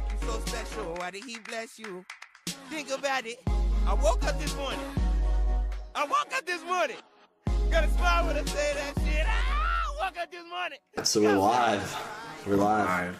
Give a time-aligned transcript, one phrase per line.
[0.00, 0.94] make you so special?
[0.94, 2.04] Why did he bless you?
[2.68, 3.40] Think about it.
[3.86, 4.80] I woke up this morning.
[5.94, 6.96] I woke up this morning.
[7.70, 9.24] Got a smile when I say that shit.
[9.26, 10.78] Ah, I woke up this morning.
[11.04, 11.96] So we're live.
[12.46, 13.18] We're live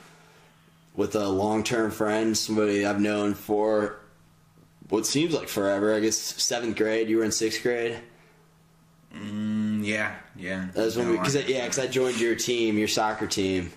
[0.96, 4.00] with a long-term friend, somebody I've known for
[4.88, 5.94] what seems like forever.
[5.94, 7.08] I guess seventh grade.
[7.08, 7.98] You were in sixth grade.
[9.14, 10.68] Mm, yeah, yeah.
[10.74, 13.72] That was when we, cause I, yeah, because I joined your team, your soccer team.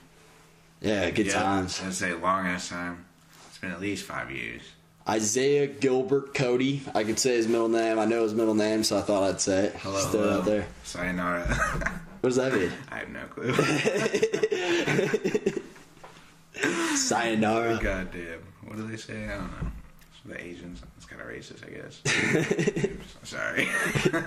[0.84, 1.82] Yeah, good Yeah, times.
[1.84, 3.06] I'd say long ass time.
[3.48, 4.62] It's been at least five years.
[5.10, 6.82] Isaiah Gilbert Cody.
[6.94, 8.00] I could say his middle name.
[8.00, 9.76] I know his middle name, so I thought I'd say it.
[9.78, 10.40] Hello, Just throw it hello.
[10.40, 10.68] out there.
[10.84, 12.02] Sayonara.
[12.24, 12.72] What does that mean?
[12.90, 13.54] I have no clue.
[16.96, 17.78] Sayonara.
[17.82, 18.40] Goddamn.
[18.66, 19.26] What do they say?
[19.26, 19.72] I don't know.
[20.14, 20.82] It's the Asians.
[21.14, 22.98] Kind of racist, I guess.
[23.24, 23.68] Sorry.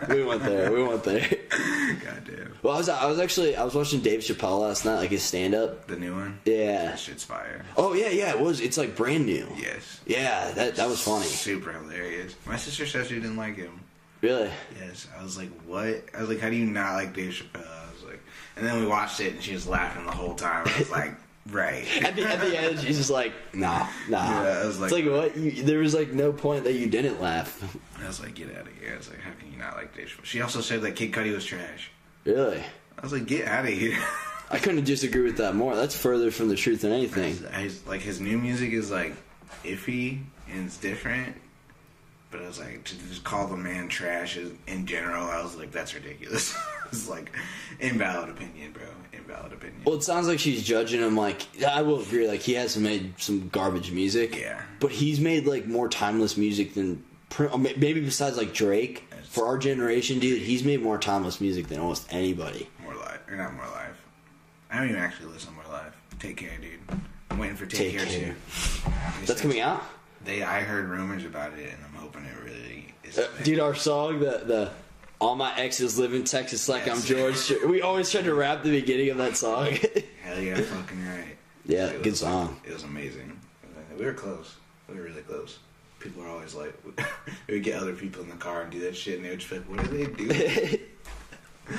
[0.15, 0.71] we went there.
[0.71, 1.29] We went there.
[2.05, 2.55] Goddamn.
[2.63, 5.25] Well, I was I was actually I was watching Dave Chappelle last night, like his
[5.25, 5.89] stand up.
[5.89, 6.39] The new one?
[6.45, 6.85] Yeah.
[6.85, 7.65] That shit's fire.
[7.77, 8.31] Oh yeah, yeah.
[8.31, 8.61] It was.
[8.61, 9.49] It's like brand new.
[9.57, 10.01] Yes.
[10.07, 11.25] Yeah, that that was funny.
[11.27, 12.37] Super hilarious.
[12.47, 13.81] My sister said she didn't like him.
[14.21, 14.51] Really.
[14.79, 15.09] Yes.
[15.19, 16.05] I was like, what?
[16.15, 17.67] I was like, how do you not like Dave Chappelle?
[17.67, 18.21] I was like,
[18.57, 20.67] and then we watched it and she was laughing the whole time.
[20.67, 21.15] I was like,
[21.51, 21.87] right.
[22.05, 24.43] At the, at the end, she's just like, nah, nah.
[24.43, 25.37] Yeah, I was like- it's like what?
[25.37, 27.63] You, there was like no point that you didn't laugh.
[28.03, 28.93] I was like, get out of here.
[28.95, 30.25] I was like, how can you not like Dave Chappelle?
[30.25, 31.91] She also said that Kid Cudi was trash.
[32.25, 32.63] Really.
[32.99, 33.99] I was like, get out of here.
[34.51, 35.75] I couldn't disagree with that more.
[35.75, 37.37] That's further from the truth than anything.
[37.53, 39.15] His, like his new music is like
[39.65, 41.37] iffy and it's different.
[42.31, 45.73] But I was like, to just call the man trash in general, I was like,
[45.73, 46.57] that's ridiculous.
[46.87, 47.31] it's like
[47.81, 48.85] invalid opinion, bro.
[49.29, 49.83] Invalid opinion.
[49.85, 51.17] Well, it sounds like she's judging him.
[51.17, 52.29] Like I will agree.
[52.29, 54.37] Like he has made some garbage music.
[54.37, 54.61] Yeah.
[54.81, 57.05] But he's made like more timeless music than
[57.59, 59.05] maybe besides like Drake.
[59.29, 62.69] For our generation, dude, he's made more timeless music than almost anybody.
[62.83, 63.97] More Life, or not More Life.
[64.71, 65.93] I don't even actually listen to More Life.
[66.19, 66.81] Take care, dude.
[67.31, 68.35] I'm waiting for Take Take, Care, Care.
[68.35, 68.91] too.
[69.27, 69.83] That's coming out.
[70.25, 73.19] They, I heard rumors about it, and I'm hoping it really is.
[73.19, 74.71] Uh, dude, our song, the the
[75.19, 77.53] all my exes live in Texas like I'm George.
[77.67, 79.67] We always tried to rap the beginning of that song.
[80.23, 81.37] Hell yeah, fucking right.
[81.65, 82.61] Yeah, It good song.
[82.65, 83.39] It was amazing.
[83.99, 84.57] We were close.
[84.89, 85.59] We were really close.
[86.01, 86.75] People were always like,
[87.49, 89.41] we would get other people in the car and do that shit, and they would
[89.41, 90.81] just be like, what are they doing?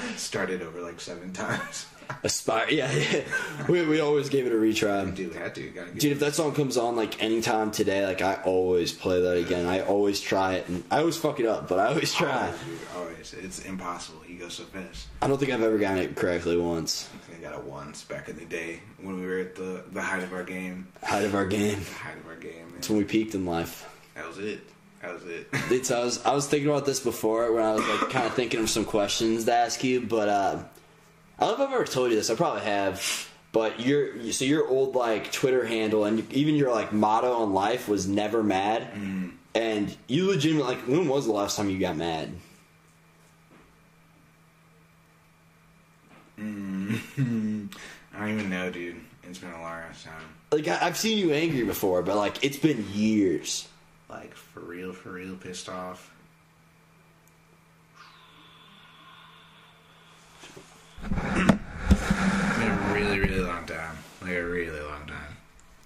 [0.18, 1.86] Started over like seven times.
[2.24, 3.22] Aspire, yeah, yeah.
[3.68, 5.14] We, we always gave it a retry.
[5.14, 5.70] Dude, had to.
[5.70, 9.38] Gotta Dude, if that song comes on like anytime today, like I always play that
[9.38, 9.66] again.
[9.66, 12.48] I always try it, and I always fuck it up, but I always try.
[12.48, 13.34] Always, dude, always.
[13.34, 14.22] It's impossible.
[14.28, 15.08] You go so fast.
[15.22, 17.10] I don't think I've ever gotten it correctly once.
[17.14, 19.84] I think I got it once back in the day when we were at the,
[19.92, 20.88] the height of our game.
[21.04, 21.80] Height of our game.
[21.80, 22.74] The height of our game.
[22.78, 22.98] It's Man.
[22.98, 23.88] when we peaked in life.
[24.16, 24.62] That was it.
[25.02, 25.86] That was it.
[25.86, 28.34] So I was I was thinking about this before when I was like kind of
[28.34, 30.64] thinking of some questions to ask you, but uh,
[31.40, 32.30] I don't know if I've ever told you this.
[32.30, 33.30] I probably have.
[33.52, 37.88] But your so your old like Twitter handle and even your like motto on life
[37.88, 39.30] was never mad, mm-hmm.
[39.56, 42.34] and you legitimately like when was the last time you got mad?
[46.40, 47.68] Mm-hmm.
[48.14, 48.98] I don't even know, dude.
[49.24, 50.14] It's been a long time.
[50.52, 53.68] Like I, I've seen you angry before, but like it's been years.
[54.10, 56.14] Like, for real, for real pissed off.
[61.04, 61.60] Been
[62.72, 63.98] a really, really long time.
[64.22, 65.38] Like, a really long time.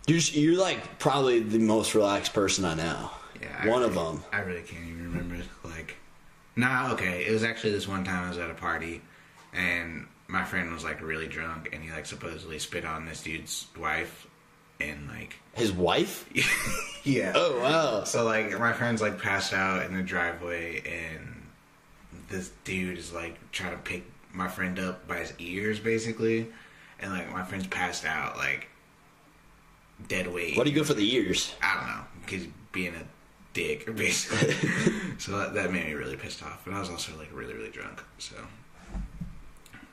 [0.07, 3.09] You're you're like probably the most relaxed person I know.
[3.41, 4.23] Yeah, I one of them.
[4.31, 5.43] I really can't even remember.
[5.63, 5.95] Like,
[6.55, 7.25] nah, okay.
[7.25, 9.01] It was actually this one time I was at a party,
[9.53, 13.67] and my friend was like really drunk, and he like supposedly spit on this dude's
[13.79, 14.27] wife,
[14.79, 16.27] and like, His wife?
[17.03, 17.33] yeah.
[17.35, 18.03] Oh wow.
[18.03, 21.43] So like, my friend's like passed out in the driveway, and
[22.29, 26.47] this dude is like trying to pick my friend up by his ears, basically,
[26.99, 28.67] and like my friend's passed out, like
[30.07, 30.57] dead weight.
[30.57, 31.53] Why do you go for the ears?
[31.61, 33.03] I don't know, because being a
[33.53, 34.53] dick, basically.
[35.17, 36.65] so that, that made me really pissed off.
[36.65, 38.35] and I was also like really, really drunk, so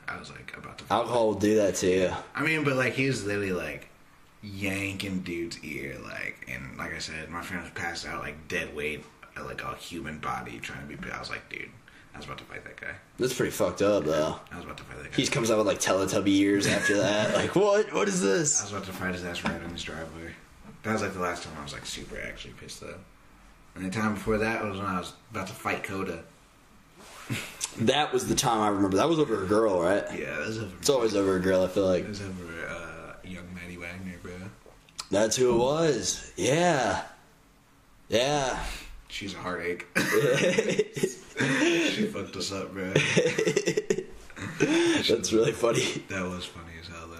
[0.07, 0.85] I was like about to.
[0.91, 2.11] Alcohol will do that to you.
[2.35, 3.89] I mean, but like he was literally like
[4.41, 8.75] yanking dude's ear, like, and like I said, my friend was passed out, like dead
[8.75, 9.03] weight,
[9.45, 11.11] like a human body trying to be.
[11.11, 11.69] I was like, dude,
[12.19, 12.91] I was about to fight that guy.
[13.17, 14.35] That's pretty fucked up though.
[14.51, 15.15] I was about to fight that guy.
[15.15, 17.33] He just comes out with like Teletubby ears after that.
[17.39, 17.93] Like what?
[17.93, 18.59] What is this?
[18.59, 20.33] I was about to fight his ass right in his driveway.
[20.83, 22.97] That was like the last time I was like super actually pissed though.
[23.75, 26.23] And the time before that was when I was about to fight Coda.
[27.81, 28.97] That was the time I remember.
[28.97, 30.03] That was over a girl, right?
[30.11, 30.75] Yeah, that was over.
[30.79, 31.63] It's always over a girl.
[31.63, 34.31] I feel like It was over uh, young Maddie Wagner, bro.
[35.11, 36.33] that's who it was.
[36.35, 37.03] Yeah,
[38.09, 38.61] yeah.
[39.07, 39.85] She's a heartache.
[41.39, 42.93] she fucked us up, bro.
[44.59, 46.03] That's really funny.
[46.09, 47.17] That was funny as hell, though.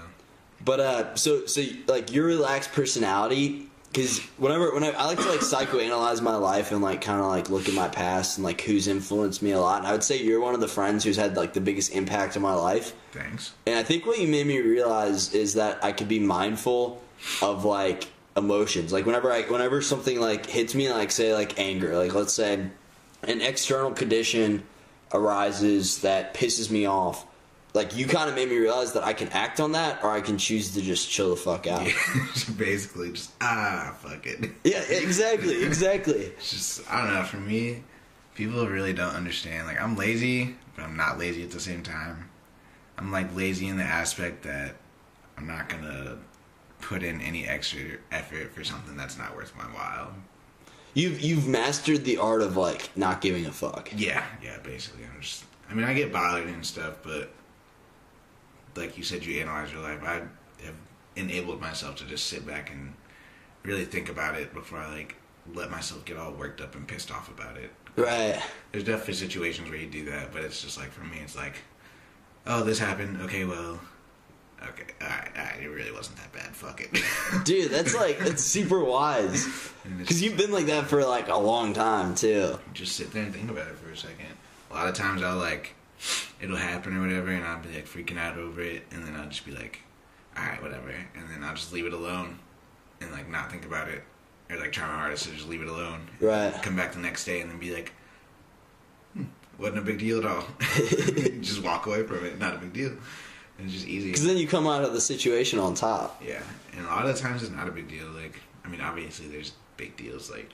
[0.64, 5.30] But uh, so so like your relaxed personality, because whenever when I, I like to
[5.30, 8.62] like psychoanalyze my life and like kind of like look at my past and like
[8.62, 9.80] who's influenced me a lot.
[9.80, 12.36] And I would say you're one of the friends who's had like the biggest impact
[12.36, 12.94] on my life.
[13.12, 13.54] Thanks.
[13.66, 17.02] And I think what you made me realize is that I could be mindful
[17.42, 18.92] of like emotions.
[18.92, 22.70] Like whenever I whenever something like hits me, like say like anger, like let's say
[23.24, 24.64] an external condition
[25.14, 27.26] arises that pisses me off.
[27.74, 30.22] Like you kind of made me realize that I can act on that, or I
[30.22, 31.88] can choose to just chill the fuck out.
[32.58, 34.50] Basically, just ah, fuck it.
[34.64, 36.32] Yeah, exactly, exactly.
[36.38, 37.24] It's just I don't know.
[37.24, 37.84] For me,
[38.34, 39.68] people really don't understand.
[39.68, 42.30] Like I'm lazy, but I'm not lazy at the same time.
[42.98, 44.76] I'm like lazy in the aspect that
[45.38, 46.18] I'm not gonna
[46.82, 47.82] put in any extra
[48.12, 50.12] effort for something that's not worth my while.
[50.94, 53.92] You've you've mastered the art of like not giving a fuck.
[53.96, 54.58] Yeah, yeah.
[54.64, 55.46] Basically, I'm just.
[55.70, 57.30] I mean, I get bothered and stuff, but
[58.76, 60.02] like you said, you analyze your life.
[60.04, 60.22] I
[60.66, 60.76] have
[61.16, 62.94] enabled myself to just sit back and
[63.64, 65.16] really think about it before I like
[65.54, 67.72] let myself get all worked up and pissed off about it.
[67.96, 68.42] Right.
[68.72, 71.56] There's definitely situations where you do that, but it's just like for me, it's like,
[72.46, 73.22] oh, this happened.
[73.22, 73.80] Okay, well,
[74.70, 76.56] okay, all right, all right it really wasn't that bad.
[76.56, 76.90] Fuck it.
[77.46, 79.46] Dude, that's like that's super wise.
[80.08, 82.60] Cuz you've been like that for like a long time too.
[82.74, 84.38] just sit there and think about it for a second.
[84.72, 85.74] A lot of times I'll like,
[86.42, 89.30] it'll happen or whatever, and I'll be like freaking out over it, and then I'll
[89.30, 89.82] just be like,
[90.38, 92.40] all right, whatever, and then I'll just leave it alone,
[93.02, 94.04] and like not think about it,
[94.50, 96.08] or like try my hardest to just leave it alone.
[96.20, 96.54] Right.
[96.62, 97.94] Come back the next day and then be like,
[99.14, 99.24] hmm,
[99.58, 100.46] wasn't a big deal at all.
[101.42, 102.94] just walk away from it, not a big deal.
[103.64, 104.12] It's just easy.
[104.12, 106.22] Cuz then you come out of the situation on top.
[106.26, 106.42] Yeah,
[106.76, 108.08] and a lot of the times it's not a big deal.
[108.08, 110.30] Like, I mean, obviously there's big deals.
[110.30, 110.50] Like,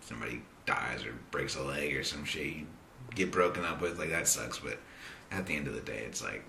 [0.00, 2.66] somebody dies or breaks a leg or some shit, you
[3.14, 3.98] get broken up with.
[3.98, 4.58] Like that sucks.
[4.58, 4.78] But
[5.30, 6.44] at the end of the day, it's like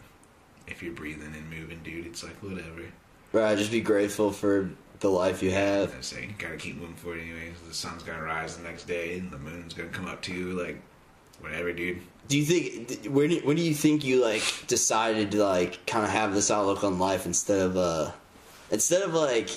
[0.67, 2.83] if you're breathing and moving, dude, it's like whatever.
[3.31, 4.69] Right, just be grateful for
[4.99, 5.95] the life you have.
[5.97, 7.55] I say you gotta keep moving forward anyways.
[7.67, 10.51] The sun's gonna rise the next day, and the moon's gonna come up too.
[10.51, 10.79] Like,
[11.39, 12.01] whatever, dude.
[12.27, 16.11] Do you think when when do you think you like decided to like kind of
[16.11, 18.11] have this outlook on life instead of uh
[18.71, 19.49] instead of like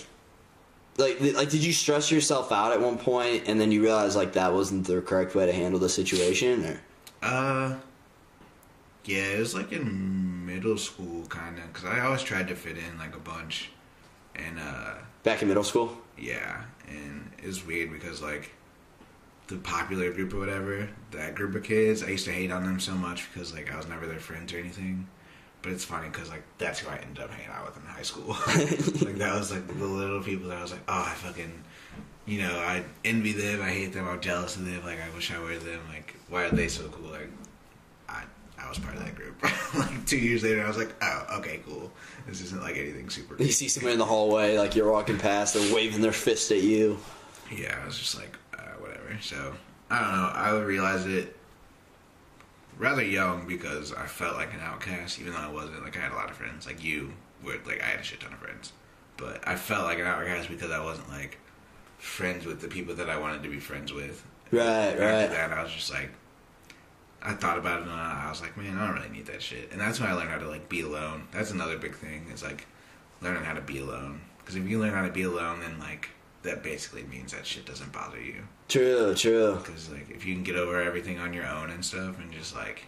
[0.99, 4.33] like like did you stress yourself out at one point and then you realized like
[4.33, 6.81] that wasn't the correct way to handle the situation or
[7.23, 7.77] Uh,
[9.05, 12.77] yeah, it was like in middle school, kind of, because I always tried to fit
[12.77, 13.71] in like a bunch,
[14.35, 15.97] and uh, back in middle school?
[16.19, 18.51] yeah, and it was weird because like
[19.49, 22.81] the popular group or whatever, that group of kids, I used to hate on them
[22.81, 25.07] so much because like I was never their friends or anything.
[25.63, 28.03] But it's funny because like that's who I ended up hanging out with in high
[28.03, 28.29] school.
[29.07, 31.65] like that was like the little people that I was like, oh, I fucking,
[32.27, 34.85] you know, I envy them, I hate them, I'm jealous of them.
[34.85, 35.81] Like I wish I were them.
[35.89, 37.11] Like why are they so cool?
[37.11, 37.31] Like
[38.09, 38.25] I
[38.61, 39.43] I was part of that group.
[39.75, 41.91] like two years later, I was like, oh, okay, cool.
[42.27, 43.41] This isn't like anything super.
[43.41, 46.63] You see someone in the hallway like you're walking past they're waving their fist at
[46.63, 46.99] you.
[47.57, 48.37] yeah, I was just like,
[49.07, 49.23] whatever.
[49.23, 49.55] So
[49.91, 50.31] I don't know.
[50.35, 51.37] I realized it
[52.79, 55.83] rather young because I felt like an outcast, even though I wasn't.
[55.83, 57.13] Like I had a lot of friends, like you,
[57.43, 58.73] were like I had a shit ton of friends,
[59.17, 61.39] but I felt like an outcast because I wasn't like
[61.99, 64.25] friends with the people that I wanted to be friends with.
[64.53, 65.31] Right, After right.
[65.31, 66.11] that, I was just like,
[67.21, 69.73] I thought about it and I was like, man, I don't really need that shit.
[69.73, 71.27] And that's when I learned how to like be alone.
[71.33, 72.27] That's another big thing.
[72.33, 72.67] Is like
[73.21, 74.21] learning how to be alone.
[74.39, 76.11] Because if you learn how to be alone, then like
[76.47, 78.43] that basically means that shit doesn't bother you.
[78.69, 79.57] True, true.
[79.57, 82.55] Because like if you can get over everything on your own and stuff, and just
[82.55, 82.85] like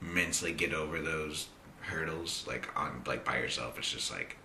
[0.00, 1.48] mentally get over those
[1.80, 4.36] hurdles, like on like by yourself, it's just like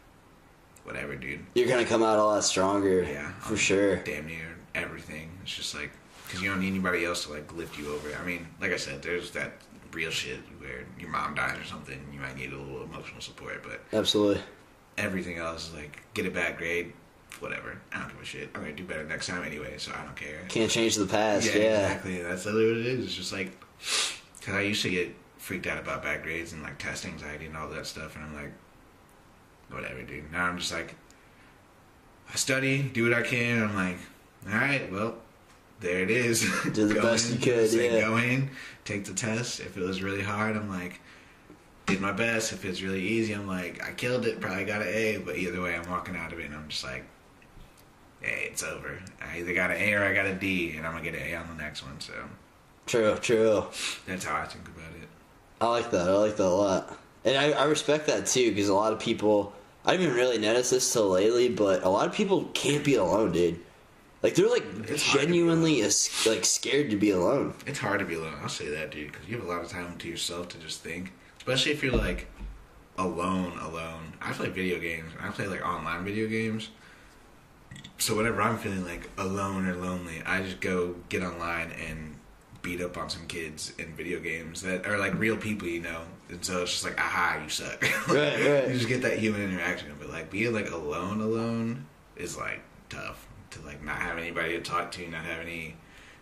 [0.83, 1.45] whatever, dude.
[1.53, 3.03] You're gonna come out a lot stronger.
[3.03, 3.97] Yeah, For sure.
[3.97, 5.31] Damn near everything.
[5.43, 5.91] It's just like
[6.25, 8.09] because you don't need anybody else to like lift you over.
[8.19, 9.53] I mean, like I said, there's that
[9.91, 13.63] real shit where your mom dies or something, you might need a little emotional support,
[13.63, 14.41] but Absolutely.
[14.97, 16.91] everything else is like get a bad grade,
[17.41, 17.77] whatever.
[17.93, 18.49] I don't give a shit.
[18.55, 20.41] I'm gonna do better next time anyway, so I don't care.
[20.49, 21.81] Can't change the past, Yeah, yeah.
[21.85, 22.21] exactly.
[22.21, 23.05] That's literally what it is.
[23.05, 23.51] It's just like,
[24.41, 27.55] cause I used to get freaked out about bad grades and like test anxiety and
[27.57, 28.51] all that stuff, and I'm like,
[29.69, 30.31] whatever, dude.
[30.31, 30.95] Now I'm just like,
[32.31, 33.63] I study, do what I can.
[33.63, 33.97] I'm like,
[34.47, 35.15] all right, well,
[35.79, 36.41] there it is.
[36.73, 38.07] Do the best in, you could, say, yeah.
[38.07, 38.49] Go in,
[38.85, 39.59] take the test.
[39.59, 40.99] If it was really hard, I'm like,
[41.85, 42.51] did my best.
[42.53, 44.39] If it's really easy, I'm like, I killed it.
[44.41, 45.17] Probably got an A.
[45.17, 47.03] But either way, I'm walking out of it, and I'm just like,
[48.25, 48.99] hey, it's over.
[49.21, 51.21] I either got an A or I got a D, and I'm gonna get an
[51.27, 51.99] A on the next one.
[51.99, 52.13] So
[52.85, 53.65] True, true.
[54.07, 55.07] that's how I think about it.
[55.61, 56.09] I like that.
[56.09, 56.97] I like that a lot.
[57.23, 59.53] And I, I respect that too, because a lot of people,
[59.85, 62.95] I didn't even really notice this till lately, but a lot of people can't be
[62.95, 63.59] alone, dude.
[64.21, 67.53] Like they're like It's hard to be genuinely as, like scared to be alone.
[67.65, 68.33] It's hard to be alone.
[68.41, 70.81] I'll say that, dude, because you have a lot of time to yourself to just
[70.81, 71.13] think.
[71.37, 72.27] Especially if you're like
[72.97, 74.13] alone, alone.
[74.21, 75.11] I play video games.
[75.19, 76.69] I play like online video games.
[77.97, 82.15] So whenever I'm feeling like alone or lonely, I just go get online and
[82.61, 86.01] beat up on some kids in video games that are like real people, you know.
[86.29, 87.81] And so it's just like, aha, you suck.
[88.07, 88.67] Right, right.
[88.67, 91.85] you just get that human interaction, but like being like alone, alone
[92.15, 95.75] is like tough to like not have anybody to talk to, not have any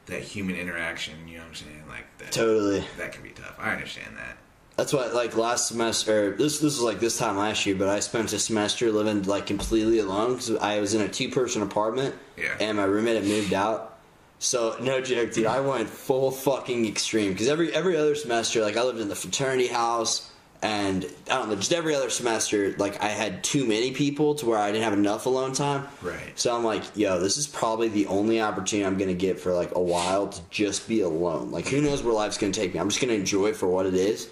[0.08, 1.27] that human interaction.
[1.27, 1.84] You know what I'm saying?
[1.88, 2.32] Like that.
[2.32, 2.84] Totally.
[2.98, 3.56] That can be tough.
[3.58, 4.38] I understand that.
[4.75, 8.00] That's why, like last semester, this this was like this time last year, but I
[8.00, 12.15] spent a semester living like completely alone because I was in a two person apartment,
[12.38, 12.56] Yeah.
[12.60, 14.00] and my roommate had moved out.
[14.39, 18.75] So no joke, dude, I went full fucking extreme because every every other semester, like
[18.75, 20.32] I lived in the fraternity house,
[20.63, 24.48] and I don't know, just every other semester, like I had too many people to
[24.48, 25.88] where I didn't have enough alone time.
[26.01, 26.18] Right.
[26.34, 29.75] So I'm like, yo, this is probably the only opportunity I'm gonna get for like
[29.75, 31.51] a while to just be alone.
[31.51, 32.80] Like, who knows where life's gonna take me?
[32.80, 34.30] I'm just gonna enjoy it for what it is.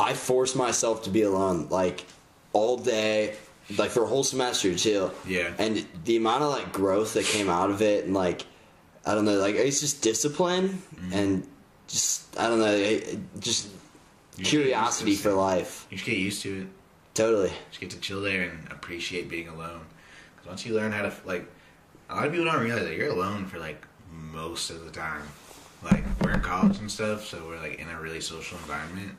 [0.00, 2.04] I forced myself to be alone like
[2.52, 3.34] all day,
[3.76, 5.10] like for a whole semester too.
[5.26, 5.52] Yeah.
[5.58, 8.44] And the amount of like growth that came out of it, and like,
[9.04, 11.12] I don't know, like it's just discipline mm-hmm.
[11.12, 11.46] and
[11.88, 13.00] just I don't know,
[13.40, 13.68] just
[14.38, 15.86] You curiosity for life.
[15.90, 16.66] You should get used to it.
[17.14, 17.52] Totally.
[17.70, 19.80] Just get to chill there and appreciate being alone.
[20.36, 21.44] Because once you learn how to like,
[22.08, 25.22] a lot of people don't realize that you're alone for like most of the time.
[25.82, 29.12] Like we're in college and stuff, so we're like in a really social environment,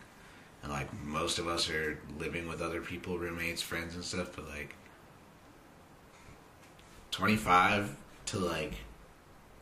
[0.64, 4.36] and like most of us are living with other people, roommates, friends, and stuff.
[4.36, 4.76] But like,
[7.12, 7.96] twenty five
[8.28, 8.74] to like,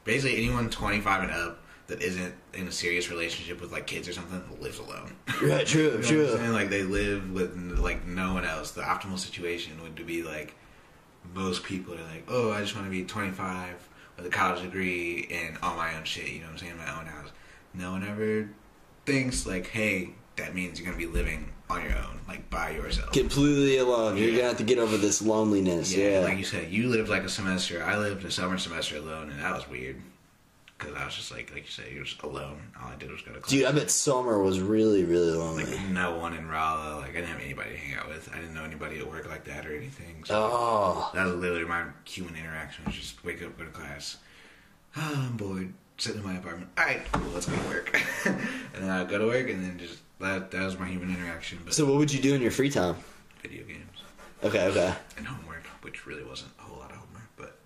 [0.03, 4.07] basically anyone twenty five and up that isn't in a serious relationship with like kids
[4.09, 5.15] or something lives alone.
[5.41, 6.27] Right, true, You know true.
[6.37, 6.51] saying?
[6.51, 8.71] Like they live with like no one else.
[8.71, 10.55] The optimal situation would be like
[11.33, 15.27] most people are like, oh, I just want to be 25 with a college degree
[15.31, 16.27] and all my own shit.
[16.29, 16.77] You know what I'm saying?
[16.77, 17.29] My own house.
[17.73, 18.49] No one ever
[19.05, 23.11] thinks like, hey, that means you're gonna be living on your own, like by yourself.
[23.11, 24.17] Completely alone.
[24.17, 25.93] You're gonna have to get over this loneliness.
[25.93, 26.19] Yeah.
[26.21, 27.83] like you said, you lived like a semester.
[27.83, 29.97] I lived a summer semester alone, and that was weird.
[30.79, 32.61] Cause I was just like, like you said, you were just alone.
[32.79, 33.49] All I did was go to class.
[33.49, 35.65] Dude, I bet summer was really, really lonely.
[35.65, 37.01] like no one in Raleigh.
[37.01, 38.29] Like I didn't have anybody to hang out with.
[38.31, 40.23] I didn't know anybody at work like that or anything.
[40.23, 42.85] So Oh, that was literally my human interaction.
[42.85, 44.17] Was just wake up, go to class.
[44.95, 45.73] Oh, I'm bored.
[45.97, 46.69] Sit in my apartment.
[46.77, 47.23] All right, cool.
[47.33, 47.99] Let's go to work.
[48.25, 48.37] and
[48.75, 51.59] then I go to work, and then just that that was my human interaction.
[51.63, 52.95] But so what would you do in your free time?
[53.41, 54.01] video games
[54.43, 54.93] Okay, okay.
[55.17, 57.57] and homework, which really wasn't a whole lot of homework, but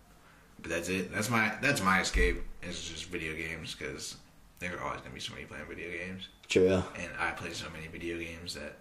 [0.59, 1.11] but that's it.
[1.13, 2.41] That's my that's my escape.
[2.61, 4.17] Is just video games because
[4.59, 6.27] there are always gonna be somebody playing video games.
[6.47, 6.83] True.
[6.99, 8.77] and I play so many video games that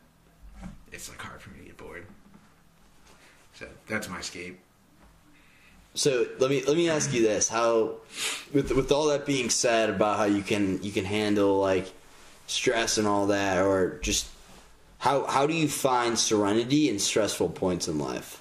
[0.93, 2.07] it's like hard for me to get bored.
[3.55, 4.59] So that's my escape.
[5.95, 7.95] So let me let me ask you this: How,
[8.53, 11.93] with with all that being said about how you can you can handle like
[12.51, 14.29] stress and all that, or just
[14.99, 18.41] how how do you find serenity in stressful points in life?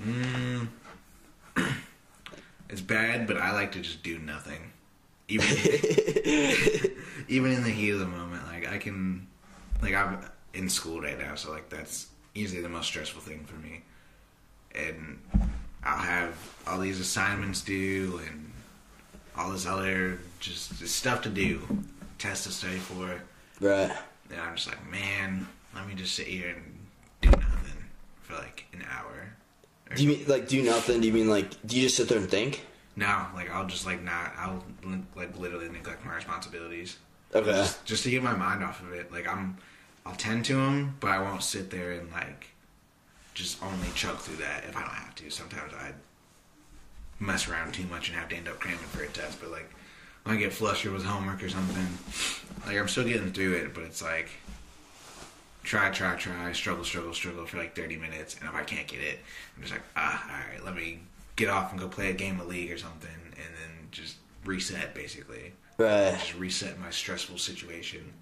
[0.00, 0.68] Mm.
[2.68, 4.72] It's bad, but I like to just do nothing,
[5.28, 5.46] even
[7.28, 8.46] even in the heat of the moment.
[8.46, 9.26] Like I can,
[9.82, 13.56] like I'm in school right now, so like that's easily the most stressful thing for
[13.56, 13.82] me.
[14.74, 15.18] And
[15.84, 16.34] I'll have
[16.66, 18.50] all these assignments due and
[19.36, 21.60] all this other just stuff to do,
[22.16, 23.20] tests to study for.
[23.62, 23.92] Right.
[24.30, 26.86] And I'm just like, man, let me just sit here and
[27.20, 27.84] do nothing
[28.22, 29.32] for like an hour.
[29.94, 31.00] Do you mean like do nothing?
[31.00, 32.66] Do you mean like do you just sit there and think?
[32.96, 34.32] No, like I'll just like not.
[34.36, 34.64] I'll
[35.14, 36.98] like literally neglect my responsibilities.
[37.34, 37.50] Okay.
[37.50, 39.12] Just, just to get my mind off of it.
[39.12, 39.56] Like I'm,
[40.04, 42.48] I'll tend to them, but I won't sit there and like
[43.34, 45.30] just only chug through that if I don't have to.
[45.30, 45.92] Sometimes I
[47.20, 49.40] mess around too much and have to end up cramming for a test.
[49.40, 49.70] But like
[50.24, 51.86] I get flustered with homework or something,
[52.66, 54.30] like I'm still getting through it, but it's like
[55.64, 59.00] try, try, try, struggle, struggle, struggle for like 30 minutes, and if I can't get
[59.00, 59.18] it,
[59.56, 61.00] I'm just like, ah, all right, let me
[61.36, 64.94] get off and go play a game of League or something, and then just reset
[64.94, 65.52] basically.
[65.78, 66.12] Right.
[66.12, 68.12] Just reset my stressful situation,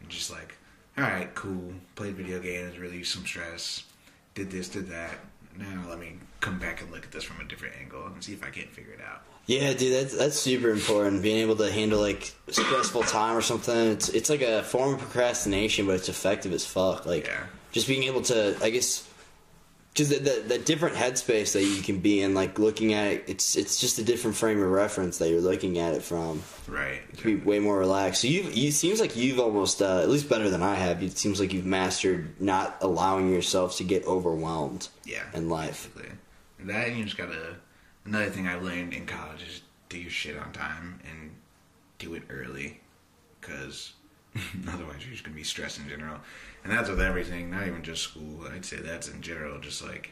[0.00, 0.56] and just like,
[0.96, 3.84] all right, cool, played video games, released some stress,
[4.34, 5.18] did this, did that.
[5.56, 8.32] Now let me come back and look at this from a different angle and see
[8.32, 9.22] if I can't figure it out.
[9.46, 11.22] Yeah, dude, that's that's super important.
[11.22, 13.76] Being able to handle like stressful time or something.
[13.92, 17.04] It's it's like a form of procrastination, but it's effective as fuck.
[17.06, 17.44] Like Yeah.
[17.72, 19.06] just being able to, I guess,
[19.94, 22.32] just the, the the different headspace that you can be in.
[22.34, 25.78] Like looking at it, it's it's just a different frame of reference that you're looking
[25.78, 26.42] at it from.
[26.66, 27.02] Right.
[27.12, 28.22] You can Be way more relaxed.
[28.22, 31.02] So you you seems like you've almost uh, at least better than I have.
[31.02, 35.24] It seems like you've mastered not allowing yourself to get overwhelmed Yeah.
[35.34, 35.90] in life.
[36.58, 37.56] And that you just gotta
[38.04, 41.30] another thing I learned in college is do your shit on time and
[41.98, 42.80] do it early
[43.40, 43.92] because
[44.68, 46.18] otherwise you're just gonna be stressed in general.
[46.62, 48.46] And that's with everything not even just school.
[48.52, 50.10] I'd say that's in general just like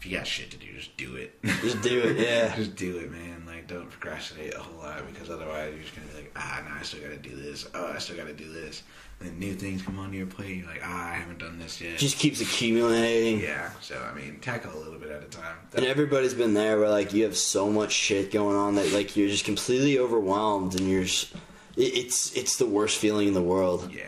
[0.00, 1.38] if you got shit to do, just do it.
[1.60, 2.56] Just do it, yeah.
[2.56, 3.44] just do it, man.
[3.46, 6.74] Like, don't procrastinate a whole lot because otherwise you're just gonna be like, ah, no,
[6.78, 7.68] I still gotta do this.
[7.74, 8.82] Oh, I still gotta do this.
[9.20, 10.56] And then new things come onto your plate.
[10.56, 11.98] You're like, ah, I haven't done this yet.
[11.98, 13.40] Just keeps accumulating.
[13.40, 13.70] yeah.
[13.82, 15.56] So I mean, tackle a little bit at a time.
[15.74, 19.16] And everybody's been there where like you have so much shit going on that like
[19.16, 21.34] you're just completely overwhelmed and you're just,
[21.76, 23.90] it, it's it's the worst feeling in the world.
[23.94, 24.04] yeah.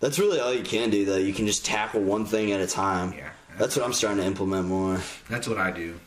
[0.00, 1.16] That's really all you can do though.
[1.16, 3.12] You can just tackle one thing at a time.
[3.12, 3.30] Yeah.
[3.58, 5.00] That's what I'm starting to implement more.
[5.28, 5.98] That's what I do,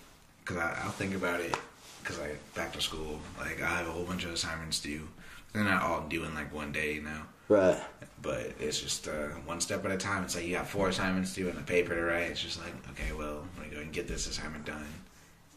[0.46, 1.56] cause I, I'll think about it,
[2.04, 3.20] cause I back to school.
[3.40, 5.08] Like I have a whole bunch of assignments due.
[5.54, 7.22] They're not all due in like one day, you know.
[7.50, 7.80] Right.
[8.22, 10.24] But it's just uh, one step at a time.
[10.24, 12.30] It's like you got four assignments due and a paper to write.
[12.32, 14.86] It's just like, okay, well, let me go and get this assignment done.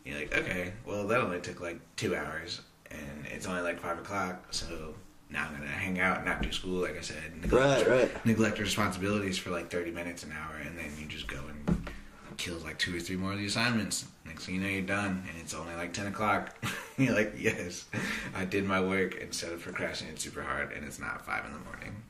[0.04, 3.98] You're like, okay, well, that only took like two hours, and it's only like five
[3.98, 4.94] o'clock, so
[5.30, 7.52] now I'm gonna hang out and not do school, like I said.
[7.52, 8.26] Right, right.
[8.26, 11.88] Neglect your responsibilities for like 30 minutes an hour, and then you just go and
[12.36, 14.06] kill like two or three more of the assignments.
[14.24, 16.56] Next thing you know, you're done, and it's only like 10 o'clock.
[16.98, 17.86] you're like, yes,
[18.34, 21.58] I did my work instead of procrastinating super hard, and it's not five in the
[21.60, 22.02] morning.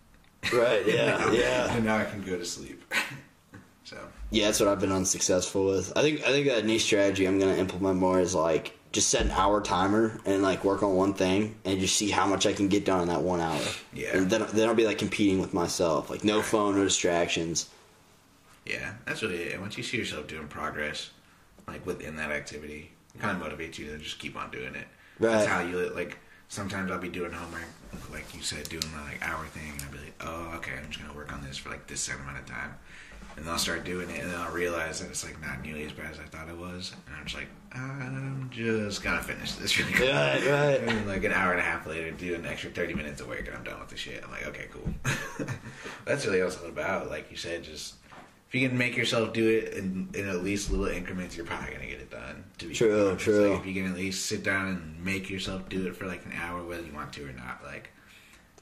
[0.52, 0.86] Right.
[0.86, 1.16] Yeah.
[1.18, 1.74] now, yeah.
[1.74, 2.82] And now I can go to sleep.
[3.84, 3.98] so
[4.30, 5.92] Yeah, that's what I've been unsuccessful with.
[5.96, 9.23] I think I think a new strategy I'm gonna implement more is like just set
[9.25, 12.52] an hour timer and like work on one thing and just see how much I
[12.52, 13.61] can get done in that one hour.
[13.92, 14.16] Yeah.
[14.16, 16.11] And then then I'll be like competing with myself.
[16.11, 17.68] Like no phone, no distractions.
[18.66, 19.52] yeah, that's really it.
[19.52, 21.11] And once you see yourself doing progress,
[21.66, 24.87] like within that activity, it kind of motivates you to just keep on doing it.
[25.18, 25.32] Right.
[25.32, 26.18] That's how you like.
[26.49, 27.62] Sometimes I'll be doing homework,
[28.11, 30.90] like you said, doing my like hour thing, and I'll be like, oh, okay, I'm
[30.90, 32.75] just gonna work on this for like this certain amount of time.
[33.37, 35.84] And then I'll start doing it, and then I'll realize that it's like not nearly
[35.84, 39.52] as bad as I thought it was, and I'm just like, I'm just gonna finish
[39.52, 40.12] this really quick.
[40.12, 40.80] Right, right.
[40.80, 43.28] And then, like an hour and a half later, do an extra 30 minutes of
[43.28, 44.22] work, and I'm done with the shit.
[44.22, 45.46] I'm like, okay, cool.
[46.04, 47.08] That's really all it's all about.
[47.08, 47.94] Like you said, just
[48.49, 51.72] if you can make yourself do it in, in at least little increments, you're probably
[51.72, 52.44] gonna get it done.
[52.58, 53.25] To be True, honest.
[53.25, 53.50] true.
[53.52, 56.25] Like, if you can at least sit down and make yourself do it for like
[56.26, 57.90] an hour, whether you want to or not, like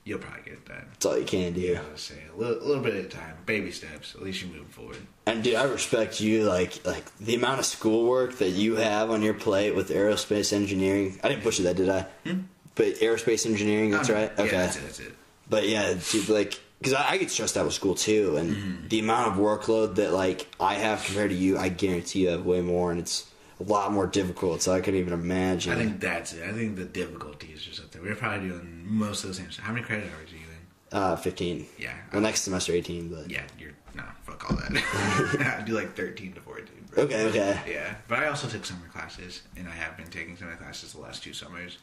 [0.08, 0.84] you'll probably get it done.
[0.90, 1.78] That's all you can do.
[1.78, 4.14] I would say a little, a little bit at a time, baby steps.
[4.14, 4.96] At least you're moving forward.
[5.26, 6.44] And dude, I respect you.
[6.44, 11.20] Like like the amount of schoolwork that you have on your plate with aerospace engineering.
[11.22, 12.06] I didn't push it that, did I?
[12.24, 12.40] Hmm?
[12.74, 14.32] But aerospace engineering, that's Oh, right.
[14.38, 14.56] Yeah, Okay.
[14.56, 14.82] that's it.
[14.82, 15.14] That's it.
[15.50, 19.00] But yeah, dude, like, because I, I get stressed out with school too, and the
[19.00, 22.60] amount of workload that like I have compared to you, I guarantee you have way
[22.60, 23.26] more, and it's
[23.60, 24.62] a lot more difficult.
[24.62, 25.72] So I couldn't even imagine.
[25.72, 26.44] I think that's it.
[26.48, 28.00] I think the difficulty is just up there.
[28.02, 29.48] We're probably doing most of the same.
[29.60, 30.98] How many credit hours are you in?
[30.98, 31.66] uh, fifteen.
[31.78, 31.94] Yeah.
[32.12, 34.70] Well, next semester eighteen, but Yeah, you're no fuck all that.
[35.60, 36.84] I do like thirteen to fourteen.
[36.90, 37.04] Bro.
[37.04, 37.60] okay, okay.
[37.68, 41.00] Yeah, but I also took summer classes, and I have been taking summer classes the
[41.00, 41.78] last two summers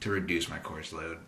[0.00, 1.18] to reduce my course load.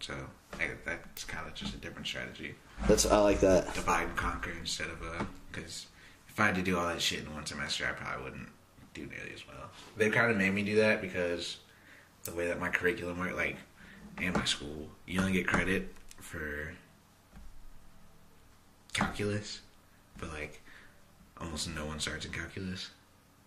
[0.00, 0.14] So
[0.60, 2.54] I, that's kind of just a different strategy.
[2.86, 3.72] That's I like that.
[3.74, 5.86] Divide and conquer instead of a because
[6.28, 8.48] if I had to do all that shit in one semester, I probably wouldn't
[8.92, 9.70] do nearly as well.
[9.96, 11.58] They kind of made me do that because
[12.24, 13.56] the way that my curriculum worked, like
[14.20, 16.72] in my school, you only get credit for
[18.92, 19.60] calculus,
[20.18, 20.60] but like
[21.40, 22.90] almost no one starts in calculus.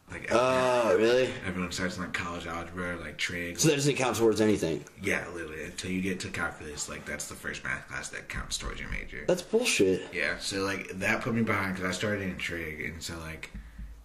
[0.10, 1.30] Like Oh, really?
[1.46, 3.60] everyone starts in like college algebra, like trig.
[3.60, 4.86] So that doesn't count towards anything.
[5.04, 8.58] yeah, literally until you get to calculus, like that's the first math class that counts
[8.58, 9.26] towards your major.
[9.28, 10.04] That's bullshit.
[10.14, 13.52] Yeah, so like that put me behind because I started in trig, and so like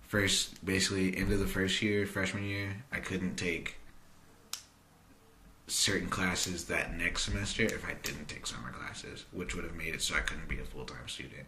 [0.09, 3.77] first, basically end of the first year, freshman year, I couldn't take
[5.73, 9.95] certain classes that next semester if I didn't take summer classes, which would have made
[9.95, 11.47] it so I couldn't be a full time student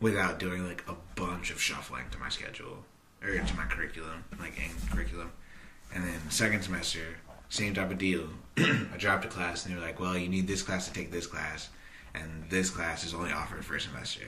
[0.00, 2.84] without doing like a bunch of shuffling to my schedule
[3.22, 5.30] or to my curriculum, like in curriculum.
[5.94, 7.16] And then second semester,
[7.48, 8.28] same type of deal.
[8.56, 11.12] I dropped a class and they were like, "Well, you need this class to take
[11.12, 11.68] this class,
[12.14, 14.24] and this class is only offered first semester."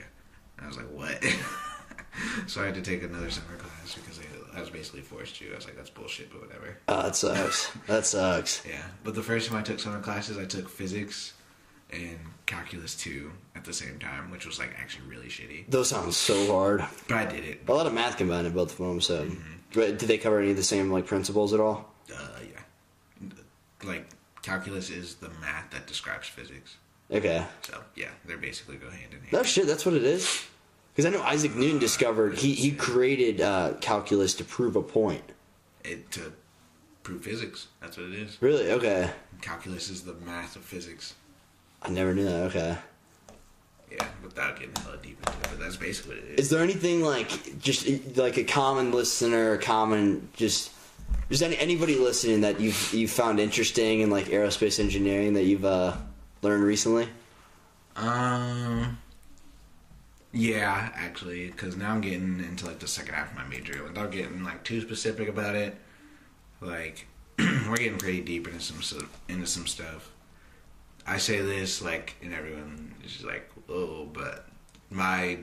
[0.57, 1.23] And I was like, "What?"
[2.47, 4.23] so I had to take another summer class because I,
[4.55, 5.51] I was basically forced to.
[5.51, 6.77] I was like, "That's bullshit," but whatever.
[6.87, 7.71] Oh, that sucks.
[7.87, 8.63] that sucks.
[8.67, 11.33] Yeah, but the first time I took summer classes, I took physics
[11.91, 15.69] and calculus two at the same time, which was like actually really shitty.
[15.69, 16.83] Those sound so hard.
[17.07, 17.61] But I did it.
[17.67, 19.01] A lot of math combined in both of them.
[19.01, 19.29] So,
[19.73, 21.93] but did they cover any of the same like principles at all?
[22.13, 23.29] Uh, yeah,
[23.83, 24.07] like
[24.41, 26.77] calculus is the math that describes physics.
[27.11, 27.45] Okay.
[27.63, 29.33] So yeah, they're basically go hand in hand.
[29.33, 30.45] No shit, that's what it is.
[30.95, 35.23] Because I know Isaac Newton discovered he he created uh, calculus to prove a point.
[35.83, 36.31] It to
[37.03, 37.67] prove physics.
[37.81, 38.41] That's what it is.
[38.41, 38.71] Really?
[38.71, 39.09] Okay.
[39.41, 41.13] Calculus is the math of physics.
[41.81, 42.43] I never knew that.
[42.45, 42.77] Okay.
[43.91, 46.45] Yeah, without getting hella deep into it, but that's basically what it is.
[46.45, 50.71] Is there anything like just like a common listener, a common just
[51.29, 55.65] just any anybody listening that you've you found interesting in like aerospace engineering that you've
[55.65, 55.95] uh,
[56.41, 57.09] learned recently?
[57.97, 58.97] Um,
[60.35, 63.81] Yeah, actually, because now I'm getting into like the second half of my major.
[63.81, 65.77] Without getting like too specific about it,
[66.59, 67.07] like
[67.39, 70.11] we're getting pretty deep into some into some stuff.
[71.07, 74.45] I say this like, and everyone is like, "Oh," but
[74.89, 75.39] my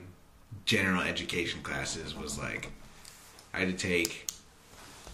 [0.66, 2.70] general education classes was like,
[3.54, 4.30] I had to take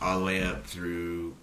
[0.02, 1.36] all the way up through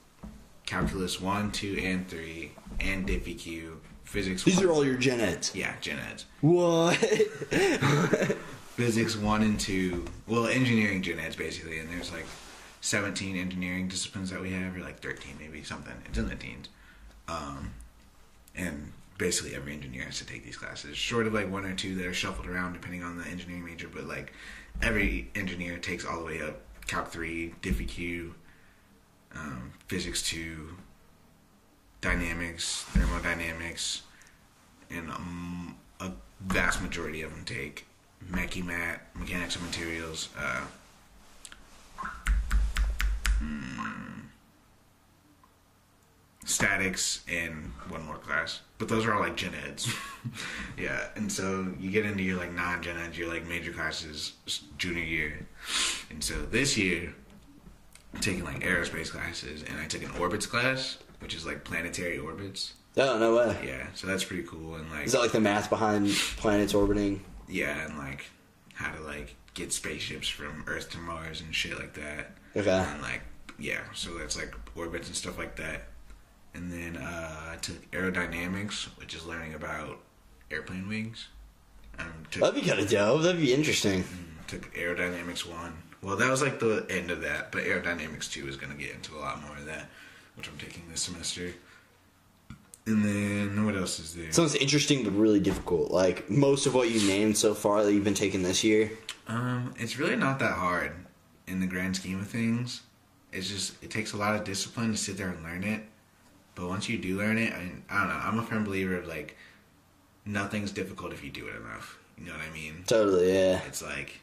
[0.66, 4.44] calculus one, two, and three, and DiffyQ, physics.
[4.44, 5.54] These one- are all your gen eds.
[5.54, 6.26] yeah, gen eds.
[6.42, 6.96] What?
[8.76, 10.06] physics one and two.
[10.28, 12.26] Well, engineering gen eds basically, and there's like
[12.82, 15.94] 17 engineering disciplines that we have, or like 13 maybe something.
[16.06, 16.70] It's in the teens.
[17.28, 17.72] Um,
[18.56, 21.96] and basically every engineer has to take these classes, short of like one or two
[21.96, 23.88] that are shuffled around depending on the engineering major.
[23.88, 24.34] But like
[24.82, 28.32] every engineer takes all the way up Calc three, DiffyQ,
[29.36, 30.76] um, Physics two,
[32.06, 34.04] Dynamics, Thermodynamics,
[34.92, 37.88] and um, a vast majority of them take
[38.30, 40.62] Mechie Mat, Mechanics of Materials, uh,
[43.42, 44.22] mm,
[46.46, 48.62] Statics, and one more class.
[48.78, 49.92] But those are all like gen eds.
[50.78, 54.34] yeah, and so you get into your like non gen eds, your like major classes
[54.78, 55.48] junior year.
[56.12, 57.16] And so this year,
[58.14, 62.20] I'm taking like aerospace classes, and I took an orbits class, which is like planetary
[62.20, 62.74] orbits.
[62.98, 63.58] oh no way.
[63.66, 64.76] Yeah, so that's pretty cool.
[64.76, 66.08] And like, Is that like the math behind
[66.38, 67.26] planets orbiting?
[67.50, 68.26] yeah, and like
[68.76, 72.32] how to like get spaceships from Earth to Mars and shit like that.
[72.56, 72.70] Okay.
[72.70, 73.22] And like,
[73.58, 75.88] yeah, so that's like orbits and stuff like that.
[76.54, 79.98] And then uh, I took aerodynamics, which is learning about
[80.52, 81.28] airplane wings.
[81.98, 83.24] Um, took, That'd be kind of dope.
[83.24, 84.04] That'd be interesting.
[84.46, 85.74] took aerodynamics one.
[86.04, 88.94] Well, that was like the end of that, but aerodynamics two is going to get
[88.94, 89.90] into a lot more of that,
[90.36, 91.54] which I'm taking this semester.
[92.88, 94.32] And then what else is there?
[94.32, 95.92] Sounds interesting, but really difficult.
[95.92, 98.92] Like most of what you named so far that you've been taking this year.
[99.28, 100.92] Um, it's really not that hard
[101.48, 102.82] in the grand scheme of things.
[103.32, 105.84] It's just it takes a lot of discipline to sit there and learn it.
[106.54, 108.22] But once you do learn it, I, I don't know.
[108.24, 109.36] I'm a firm believer of like
[110.26, 111.98] nothing's difficult if you do it enough.
[112.18, 112.84] You know what I mean?
[112.88, 113.62] Totally, yeah.
[113.68, 114.22] It's like,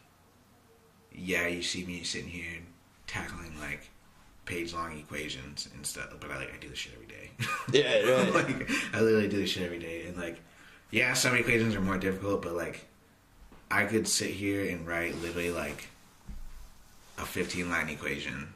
[1.13, 2.61] yeah, you see me sitting here
[3.07, 3.91] tackling like
[4.45, 7.31] page long equations and stuff, but I like I do this shit every day.
[7.73, 8.35] Yeah, right.
[8.35, 10.39] like I literally do this shit every day, and like,
[10.91, 12.85] yeah, some equations are more difficult, but like,
[13.71, 15.89] I could sit here and write literally like
[17.19, 18.53] a 15 line equation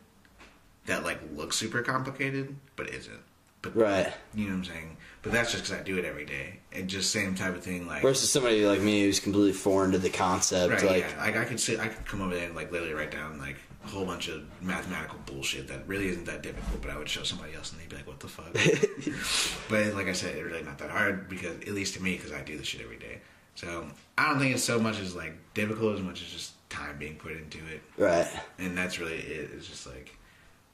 [0.86, 3.20] that like looks super complicated, but isn't.
[3.62, 4.12] But Right.
[4.34, 4.96] you know what I'm saying?
[5.22, 7.86] But that's just because I do it every day, and just same type of thing.
[7.86, 10.72] Like Versus somebody like me who's completely foreign to the concept.
[10.72, 11.20] Right, like, yeah.
[11.24, 13.56] Like I could sit, I could come over there and like literally write down like
[13.86, 17.22] a whole bunch of mathematical bullshit that really isn't that difficult, but I would show
[17.22, 18.52] somebody else and they'd be like, "What the fuck?"
[19.68, 22.32] but like I said, it's really not that hard because at least to me, because
[22.32, 23.20] I do this shit every day.
[23.54, 23.86] So
[24.18, 27.16] I don't think it's so much as like difficult as much as just time being
[27.16, 28.28] put into it, right.
[28.58, 29.50] and that's really it.
[29.54, 30.16] It's just like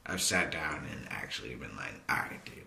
[0.06, 2.64] I've sat down and actually been like, "All right, dude,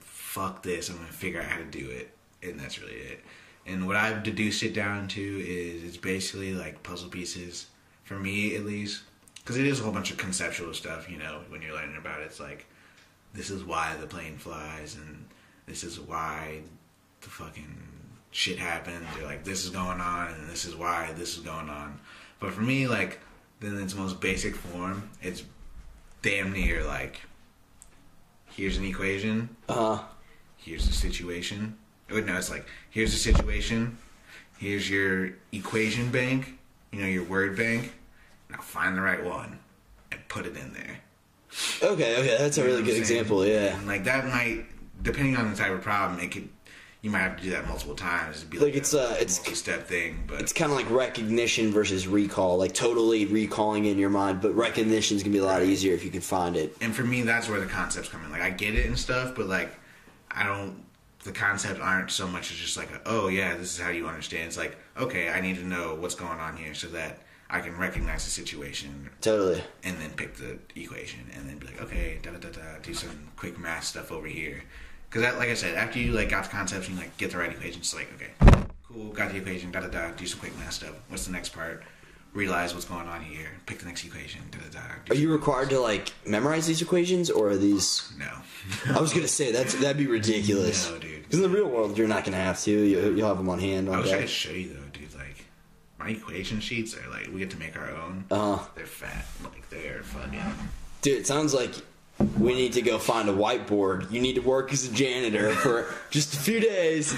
[0.00, 0.88] fuck this.
[0.88, 3.24] I'm gonna figure out how to do it," and that's really it.
[3.66, 7.66] And what I've deduced it down to is it's basically like puzzle pieces
[8.04, 9.02] for me at least,
[9.46, 11.08] because it is a whole bunch of conceptual stuff.
[11.08, 12.66] You know, when you're learning about it, it's like
[13.32, 15.24] this is why the plane flies, and
[15.66, 16.62] this is why
[17.20, 17.78] the fucking
[18.32, 21.70] shit happens, or like this is going on, and this is why this is going
[21.70, 21.96] on.
[22.40, 23.20] But for me, like,
[23.62, 25.44] in its most basic form, it's
[26.22, 27.20] damn near like
[28.50, 30.02] here's an equation, Uh huh.
[30.56, 31.76] here's the situation.
[32.10, 33.96] Oh, no, it's like here's the situation,
[34.58, 36.58] here's your equation bank,
[36.90, 37.92] you know, your word bank.
[38.50, 39.58] Now find the right one
[40.12, 40.98] and put it in there.
[41.82, 43.44] Okay, okay, that's a really good example.
[43.46, 43.76] Yeah.
[43.76, 44.66] And like that might,
[45.02, 46.48] depending on the type of problem, it could.
[47.02, 48.38] You might have to do that multiple times.
[48.38, 52.08] It'd be Like, it's, uh, it's- multi-step thing, but It's kind of like recognition versus
[52.08, 56.04] recall, like totally recalling in your mind, but recognition's gonna be a lot easier if
[56.04, 56.76] you can find it.
[56.80, 59.34] and for me that's where the concepts come in like i get it and stuff
[59.36, 59.70] but like
[60.32, 60.82] i don't
[61.22, 64.08] the concepts aren't so much as just like a, oh yeah this is how you
[64.08, 67.60] understand it's like okay i need to know what's going on here so that i
[67.60, 69.62] can recognize the situation Totally.
[69.84, 72.92] and then pick the equation and then be like okay da da da da do
[72.94, 74.62] some quick math stuff over here
[75.08, 77.30] because that like i said after you like got the concepts and you like get
[77.30, 80.40] the right equation it's like okay cool got the equation da da da do some
[80.40, 81.82] quick math stuff what's the next part
[82.34, 85.70] realize what's going on here pick the next equation da da da Are you required
[85.70, 88.12] to like memorize these equations, or are these?
[88.18, 88.28] no
[88.94, 90.90] I was gonna say that's that'd be ridiculous.
[90.90, 91.22] No, dude.
[91.22, 92.70] Because in the real world, you're not gonna have to.
[92.70, 94.20] You, you'll have them on hand I wish I day.
[94.20, 94.85] could show you though,
[95.98, 98.24] my equation sheets are like we get to make our own.
[98.30, 98.64] Uh huh.
[98.74, 100.40] They're fat, like they're fucking.
[101.02, 101.72] Dude, it sounds like
[102.38, 104.10] we need to go find a whiteboard.
[104.10, 107.14] You need to work as a janitor for just a few days.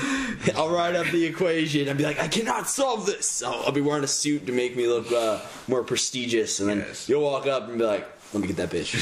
[0.57, 1.89] I'll write up the equation.
[1.89, 3.31] I'll be like, I cannot solve this.
[3.31, 6.59] So I'll be wearing a suit to make me look uh, more prestigious.
[6.59, 7.09] And then Yes.
[7.09, 8.93] you'll walk up and be like, let me get that bitch.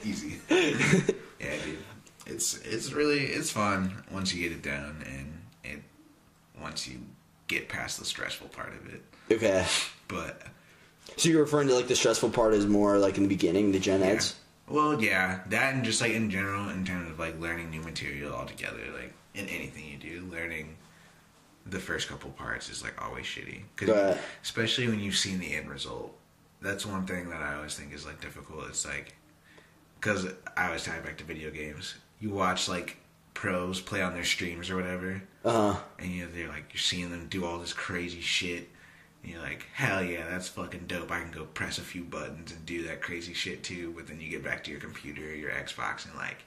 [0.04, 0.38] Easy.
[0.48, 1.78] yeah, dude.
[2.26, 5.82] It's it's really it's fun once you get it down and it
[6.60, 6.98] once you
[7.48, 9.02] get past the stressful part of it.
[9.32, 9.66] okay.
[10.08, 10.42] But
[11.16, 13.78] So you're referring to like the stressful part is more like in the beginning, the
[13.78, 14.06] gen yeah.
[14.06, 14.36] eds?
[14.68, 18.34] Well, yeah, that and just like in general, in terms of like learning new material
[18.34, 20.76] altogether, like in anything you do, learning
[21.66, 23.62] the first couple parts is like always shitty.
[23.76, 26.16] Cause especially when you've seen the end result.
[26.62, 28.64] That's one thing that I always think is like difficult.
[28.68, 29.14] It's like
[30.00, 31.94] because I always tie back to video games.
[32.20, 32.96] You watch like
[33.36, 35.80] pros play on their streams or whatever, Uh huh.
[35.98, 38.68] and you know, they're like you're seeing them do all this crazy shit.
[39.22, 41.10] And you're like, hell yeah, that's fucking dope.
[41.10, 43.92] I can go press a few buttons and do that crazy shit too.
[43.94, 46.44] But then you get back to your computer or your Xbox and like,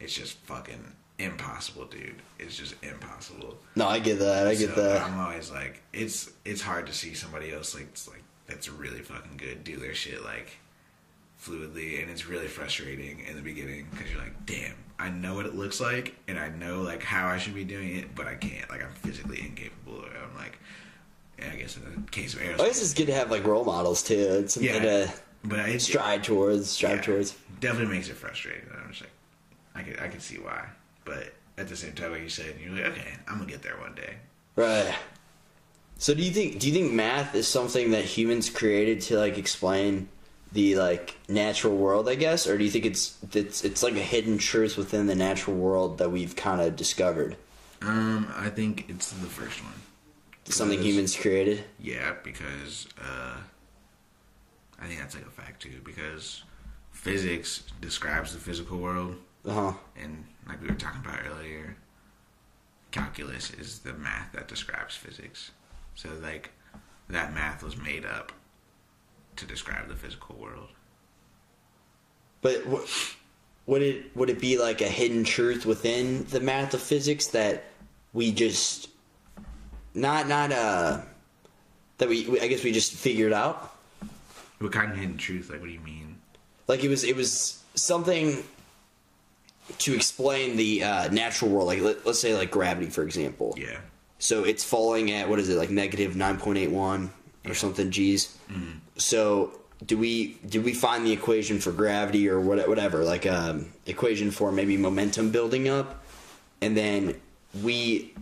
[0.00, 2.16] it's just fucking impossible, dude.
[2.40, 3.58] It's just impossible.
[3.76, 4.48] No, I get that.
[4.48, 5.02] I get So, that.
[5.02, 9.00] I'm always like, it's it's hard to see somebody else like it's like that's really
[9.02, 10.50] fucking good do their shit like
[11.40, 15.46] fluidly, and it's really frustrating in the beginning because you're like, damn, I know what
[15.46, 18.34] it looks like, and I know like how I should be doing it, but I
[18.36, 18.68] can't.
[18.70, 19.98] Like I'm physically incapable.
[19.98, 20.12] Of it.
[20.22, 20.58] I'm like,
[21.42, 23.64] I guess in the case of aerospace, I guess it's good to have like role
[23.64, 24.14] models too.
[24.14, 25.12] It's something yeah, to
[25.44, 26.70] but it's strive towards.
[26.70, 27.36] Strive yeah, towards.
[27.60, 28.68] Definitely makes it frustrating.
[28.74, 29.10] I'm just like,
[29.74, 30.66] I can I could see why,
[31.04, 33.76] but at the same time, like you said, you're like, okay, I'm gonna get there
[33.78, 34.14] one day.
[34.56, 34.94] Right.
[35.98, 39.38] So do you think do you think math is something that humans created to like
[39.38, 40.08] explain
[40.54, 44.00] the like natural world, I guess, or do you think it's it's it's like a
[44.02, 47.36] hidden truth within the natural world that we've kind of discovered?
[47.82, 49.74] Um, I think it's the first one.
[50.46, 51.64] Something humans created.
[51.80, 53.36] Yeah, because uh,
[54.80, 55.80] I think that's like a fact too.
[55.84, 56.44] Because
[56.92, 59.72] physics describes the physical world, Uh huh.
[60.00, 61.76] and like we were talking about earlier,
[62.90, 65.50] calculus is the math that describes physics.
[65.94, 66.50] So like
[67.08, 68.32] that math was made up
[69.36, 70.68] to describe the physical world.
[72.42, 72.86] But w-
[73.66, 77.64] would it would it be like a hidden truth within the math of physics that
[78.12, 78.88] we just
[79.94, 81.00] not not uh
[81.98, 83.76] that we we- I guess we just figured out?
[84.58, 85.50] What kind of hidden truth?
[85.50, 86.16] Like, what do you mean?
[86.66, 88.42] like it was it was something
[89.78, 93.80] to explain the uh, natural world like let, let's say like gravity for example Yeah.
[94.18, 97.10] so it's falling at what is it like negative 9.81
[97.46, 98.36] or something g's
[98.96, 103.72] so do we did we find the equation for gravity or what, whatever like um
[103.86, 106.04] equation for maybe momentum building up?
[106.60, 107.20] And then
[107.62, 108.14] we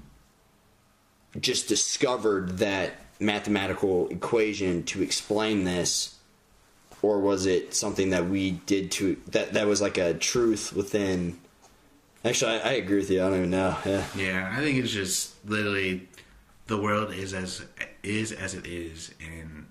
[1.38, 6.18] just discovered that mathematical equation to explain this
[7.00, 11.38] or was it something that we did to that that was like a truth within
[12.24, 14.04] actually i, I agree with you i don't even know yeah.
[14.16, 16.08] Yeah, I think it's just literally
[16.66, 17.64] the world is as
[18.02, 19.66] is as it is, and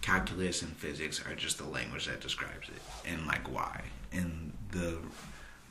[0.00, 4.98] calculus and physics are just the language that describes it, and like why, and the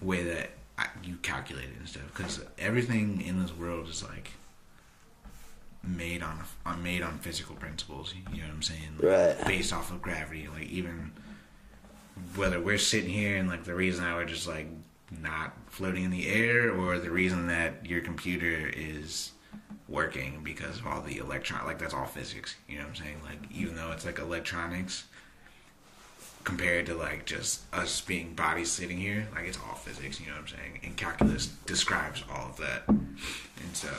[0.02, 2.04] way that I, you calculate it and stuff.
[2.15, 4.32] Because everything in this world is like
[5.84, 8.13] made on, on made on physical principles.
[8.32, 8.98] You know what I'm saying?
[9.00, 9.48] Like, Right.
[9.48, 11.12] Based off of gravity, like even
[12.36, 14.67] whether we're sitting here and like the reason that we're just like
[15.21, 19.32] not floating in the air or the reason that your computer is
[19.88, 23.17] working because of all the electron like that's all physics you know what i'm saying?
[23.24, 25.06] Like even though it's like electronics
[26.43, 30.34] compared to like just us being bodies sitting here like it's all physics you know
[30.34, 30.80] what i'm saying?
[30.84, 32.88] And calculus describes all of that.
[32.88, 33.89] And so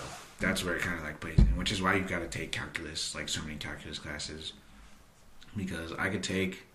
[0.41, 2.53] that's where it kind of like plays in which is why you've got to take
[2.53, 4.53] calculus like so many calculus classes.
[5.57, 6.67] Because i could take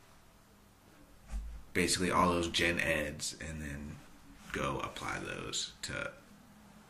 [1.74, 3.95] basically all those gen eds and then
[4.52, 6.12] go apply those to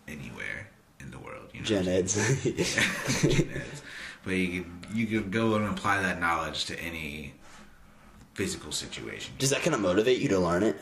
[0.07, 0.70] anywhere
[1.01, 1.49] in the world.
[1.53, 3.81] You know gen eds Gen eds.
[4.23, 7.33] But you could you could go and apply that knowledge to any
[8.33, 9.33] physical situation.
[9.37, 10.75] does that kind of motivate you to learn it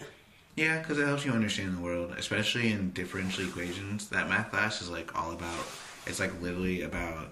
[0.56, 4.10] Yeah, because it helps you understand the world, especially in differential equations.
[4.10, 5.66] That math class is like all about.
[6.06, 7.30] It's like literally about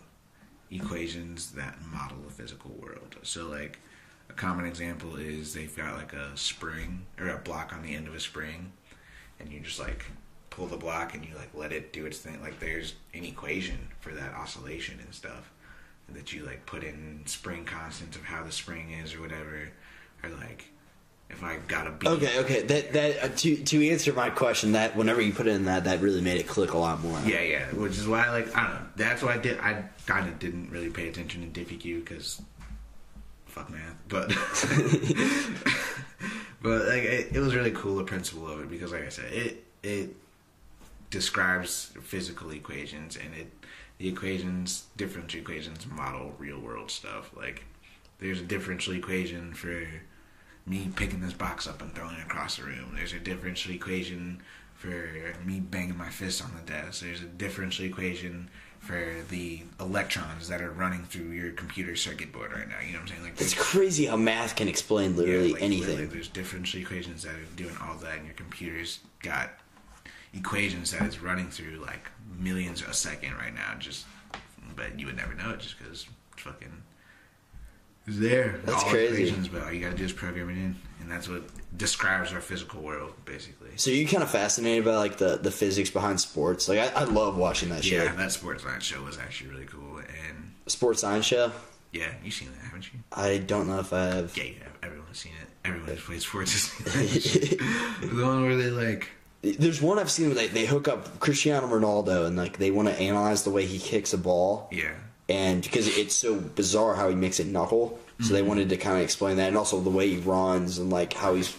[0.71, 3.15] equations that model the physical world.
[3.23, 3.79] So like
[4.29, 8.07] a common example is they've got like a spring or a block on the end
[8.07, 8.71] of a spring,
[9.39, 10.05] and you just like
[10.49, 12.41] pull the block and you like let it do its thing.
[12.41, 15.51] Like there's an equation for that oscillation and stuff
[16.09, 19.69] that you like put in spring constants of how the spring is or whatever,
[20.23, 20.69] or like
[21.29, 22.07] if I got a beat.
[22.07, 25.65] okay okay that that uh, to to answer my question that whenever you put in
[25.65, 27.65] that that really made it click a lot more Yeah, yeah.
[27.73, 28.87] Which is why, like, I don't know.
[28.95, 29.59] That's why I did.
[29.59, 32.41] I kind of didn't really pay attention to Diffie Q because
[33.45, 33.95] fuck math.
[34.07, 34.31] But
[36.61, 39.31] But like it, it was really cool the principle of it because like I said,
[39.31, 40.15] it it
[41.09, 43.51] describes physical equations and it
[43.97, 47.31] the equations differential equations model real world stuff.
[47.35, 47.63] Like
[48.19, 49.87] there's a differential equation for
[50.65, 52.93] me picking this box up and throwing it across the room.
[52.95, 54.41] There's a differential equation
[54.75, 55.09] for
[55.43, 57.01] me banging my fist on the desk.
[57.01, 62.51] There's a differential equation for the electrons that are running through your computer circuit board
[62.53, 62.79] right now.
[62.85, 63.23] You know what I'm saying?
[63.23, 65.87] Like It's crazy how math can explain literally yeah, like, anything.
[65.87, 69.49] literally, there's differential equations that are doing all that, and your computer's got
[70.37, 73.73] equations that it's running through like millions a second right now.
[73.79, 74.05] Just,
[74.75, 76.05] but you would never know it just because
[76.37, 76.83] fucking
[78.07, 78.59] it's there.
[78.63, 79.23] That's all crazy.
[79.23, 81.43] Equations, but all you gotta do is program it in, and that's what
[81.77, 83.69] describes our physical world, basically.
[83.75, 86.69] So you kind of fascinated by like the, the physics behind sports?
[86.69, 87.95] Like I, I love watching that show.
[88.03, 91.51] Yeah, that sports science show was actually really cool, and Sports science show.
[91.93, 92.99] yeah, you've seen that, haven't you?
[93.11, 94.37] I don't know if I have.
[94.37, 94.73] Yeah, you have.
[94.83, 95.47] Everyone's seen it.
[95.65, 99.09] Everyone who plays sports has seen that the one where they like.
[99.41, 102.87] There's one I've seen where they, they hook up Cristiano Ronaldo and like they want
[102.87, 104.67] to analyze the way he kicks a ball.
[104.71, 104.93] Yeah.
[105.29, 108.49] and because it's so bizarre how he makes it knuckle, so they mm-hmm.
[108.49, 111.35] wanted to kind of explain that, and also the way he runs and like how
[111.35, 111.55] he's.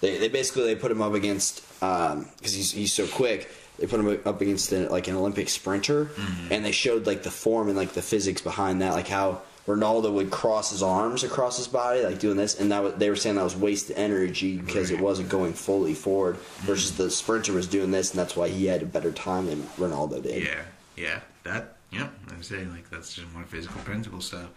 [0.00, 3.50] They, they basically they put him up against um, because he's he's so quick.
[3.78, 6.52] They put him up against an, like an Olympic sprinter, mm-hmm.
[6.52, 9.42] and they showed like the form and like the physics behind that, like how
[9.76, 13.08] Ronaldo would cross his arms across his body, like doing this, and that was, they
[13.10, 17.52] were saying that was wasted energy because it wasn't going fully forward, versus the sprinter
[17.52, 20.42] was doing this, and that's why he had a better time than Ronaldo did.
[20.44, 20.62] Yeah,
[20.96, 21.76] yeah, that.
[21.90, 22.08] yeah.
[22.30, 24.48] I'm saying like that's just more physical principle stuff,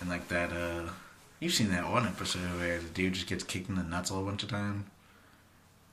[0.00, 0.52] and like that.
[0.52, 0.88] uh
[1.38, 4.14] You've seen that one episode where the dude just gets kicked in the nuts a
[4.14, 4.86] whole bunch of time.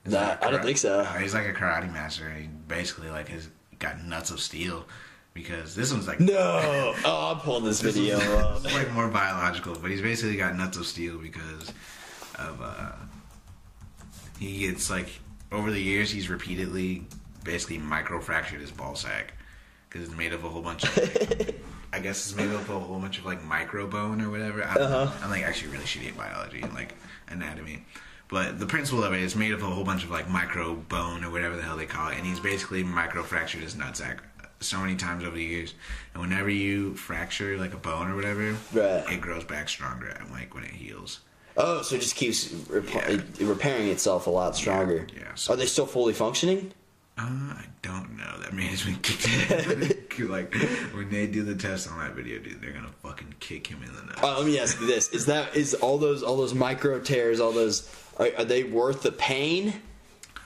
[0.06, 1.00] That- like I don't think so.
[1.02, 2.30] Uh, He's like a karate master.
[2.30, 4.86] He basically like has got nuts of steel
[5.34, 8.58] because this one's like No, oh, I'm pulling this This video up.
[8.58, 11.72] is like more biological, but he's basically got nuts of steel because
[12.40, 12.92] of uh
[14.40, 15.08] he gets like
[15.52, 17.06] over the years he's repeatedly
[17.44, 19.34] basically micro fractured his ball sack
[19.88, 21.62] because it's made of a whole bunch of like,
[21.94, 24.64] I guess it's made up of a whole bunch of like micro bone or whatever.
[24.64, 24.98] I don't know.
[25.02, 25.24] Uh-huh.
[25.24, 26.96] I'm like actually really shitty at biology and like
[27.30, 27.86] anatomy.
[28.30, 31.24] But the principle of it is made of a whole bunch of like micro bone
[31.24, 34.20] or whatever the hell they call it, and he's basically micro fractured his nutsack
[34.64, 35.74] so many times over the years.
[36.14, 39.04] And whenever you fracture like a bone or whatever, Right.
[39.14, 40.08] it grows back stronger.
[40.08, 41.20] And like when it heals.
[41.56, 43.20] Oh, so it just keeps Yeah.
[43.40, 45.06] repairing itself a lot stronger.
[45.16, 46.72] yeah, so- Are they still fully functioning?
[47.16, 48.40] Uh, I don't know.
[48.42, 50.20] That man has been kicked.
[50.20, 50.52] like
[50.96, 53.94] when they do the test on that video, dude, they're gonna fucking kick him in
[53.96, 54.24] the nuts.
[54.24, 57.52] Let me ask you this: Is that is all those all those micro tears, all
[57.52, 59.76] those are, are they worth the pain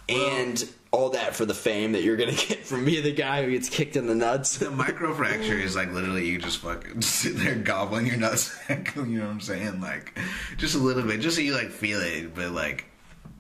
[0.10, 3.52] and all that for the fame that you're gonna get from me, the guy who
[3.52, 4.58] gets kicked in the nuts?
[4.58, 8.96] The microfracture is like literally you just fucking sit there gobbling your nutsack.
[9.08, 9.82] You know what I'm saying?
[9.82, 10.18] Like
[10.58, 12.86] just a little bit, just so you like feel it, but like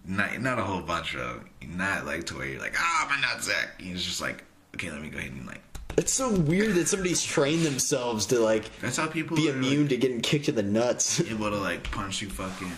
[0.06, 3.68] not not a whole bunch of not like to where you're like ah my nutsack.
[3.80, 4.44] It's just like
[4.76, 5.62] okay, let me go ahead and like
[5.98, 9.64] It's so weird that somebody's trained themselves to like that's how people be are, like,
[9.66, 11.20] immune to getting kicked in the nuts.
[11.22, 12.72] able to like punch you fucking.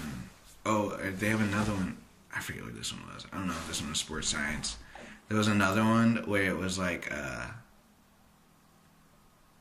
[0.65, 1.97] Oh, they have another one.
[2.35, 3.25] I forget what this one was.
[3.31, 4.77] I don't know if this one was sports science.
[5.27, 7.45] There was another one where it was like, uh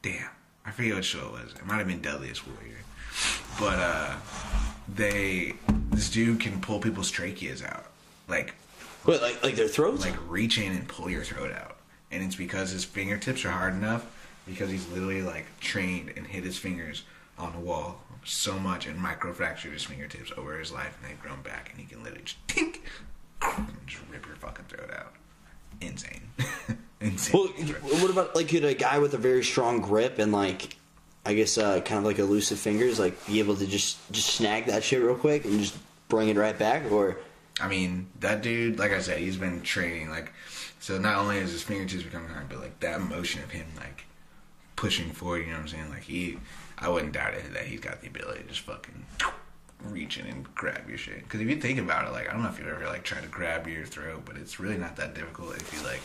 [0.02, 0.28] damn,
[0.64, 1.52] I forget what show it was.
[1.54, 2.78] It might have been Deadliest Warrior,
[3.58, 4.16] but uh
[4.94, 5.54] they
[5.90, 7.86] this dude can pull people's tracheas out,
[8.28, 8.54] like
[9.04, 10.04] What, like like their throats?
[10.04, 11.76] like reach in and pull your throat out.
[12.10, 14.06] And it's because his fingertips are hard enough
[14.46, 17.02] because he's literally like trained and hit his fingers
[17.38, 21.42] on the wall so much and microfractured his fingertips over his life and they've grown
[21.42, 22.80] back and he can literally just tink
[23.42, 25.14] and just rip your fucking throat out.
[25.80, 26.22] Insane.
[27.00, 27.34] Insane.
[27.82, 30.76] Well, what about like could a guy with a very strong grip and like,
[31.24, 34.66] I guess uh, kind of like elusive fingers, like be able to just just snag
[34.66, 35.76] that shit real quick and just
[36.08, 37.18] bring it right back, or
[37.60, 40.10] I mean, that dude, like I said, he's been training.
[40.10, 40.32] Like,
[40.80, 44.04] so not only is his fingertips becoming hard, but like that motion of him, like
[44.76, 45.40] pushing forward.
[45.40, 45.90] You know what I'm saying?
[45.90, 46.38] Like he,
[46.80, 49.04] I wouldn't doubt it that he's got the ability to just fucking
[49.84, 51.22] reach in and grab your shit.
[51.24, 53.22] Because if you think about it, like I don't know if you've ever like tried
[53.22, 56.00] to grab your throat, but it's really not that difficult if you like.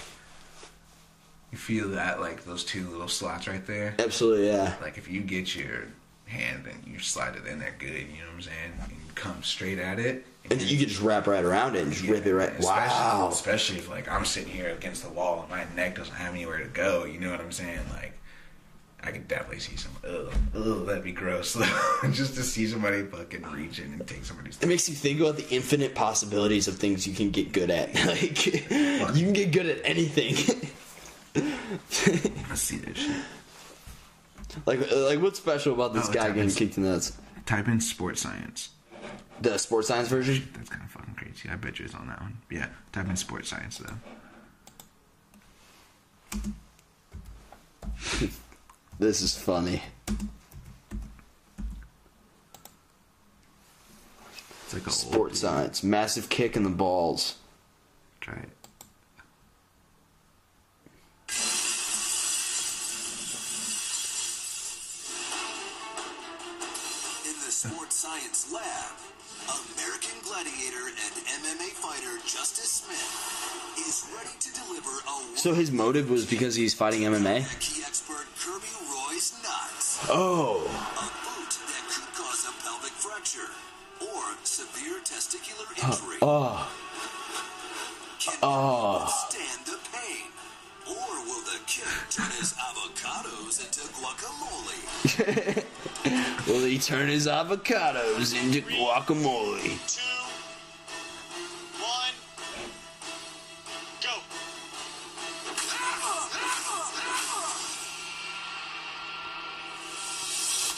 [1.51, 3.93] You feel that like those two little slots right there.
[3.99, 4.75] absolutely, yeah.
[4.81, 5.83] Like if you get your
[6.25, 8.71] hand and you slide it in there good, you know what I'm saying?
[8.81, 10.25] And you come straight at it.
[10.49, 12.49] And you can just wrap right around it and just rip it right.
[12.49, 13.29] Especially, Wow.
[13.31, 16.57] Especially if like I'm sitting here against the wall and my neck doesn't have anywhere
[16.57, 17.05] to go.
[17.05, 17.79] You know what I'm saying?
[17.93, 18.17] Like
[19.05, 19.91] I could definitely see some.
[20.07, 21.53] Ugh, ugh, that'd be gross.
[22.11, 24.57] just to see somebody fucking reach in and take somebody's.
[24.61, 27.89] It makes you think about the infinite possibilities of things you can get good at.
[29.03, 30.35] Like you can get good at anything.
[31.35, 33.15] Let's see this shit.
[34.65, 37.17] like like what's special about this Oh, guy getting kicked in the nuts?
[37.45, 38.69] Type in sports science.
[39.41, 40.47] The sports science version.
[40.55, 41.49] That's kind of fucking crazy.
[41.49, 42.37] I bet you it's on that one.
[42.49, 43.93] Yeah, type in sports science though.
[48.99, 49.81] This is funny.
[54.65, 55.83] It's like a Sports science.
[55.83, 57.37] Massive kick in the balls.
[58.21, 58.49] Try it.
[67.25, 68.63] In the sports science lab,
[69.49, 76.09] American gladiator and MMA fighter Justice Smith is ready to deliver a So his motive
[76.09, 77.43] was because he's fighting MMA.
[80.09, 80.63] Oh.
[80.63, 83.49] A boot that could cause a pelvic fracture
[84.01, 86.17] or severe testicular injury.
[86.21, 86.69] Oh.
[88.19, 89.03] Can Oh.
[89.05, 90.27] withstand the pain?
[90.87, 95.63] Or will the kid turn his avocados into guacamole?
[96.47, 99.77] Will he turn his avocados into guacamole?
[99.87, 100.01] two,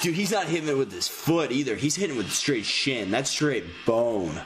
[0.06, 1.76] Dude, he's not hitting it with his foot either.
[1.76, 3.10] He's hitting with straight shin.
[3.10, 4.30] That's straight bone.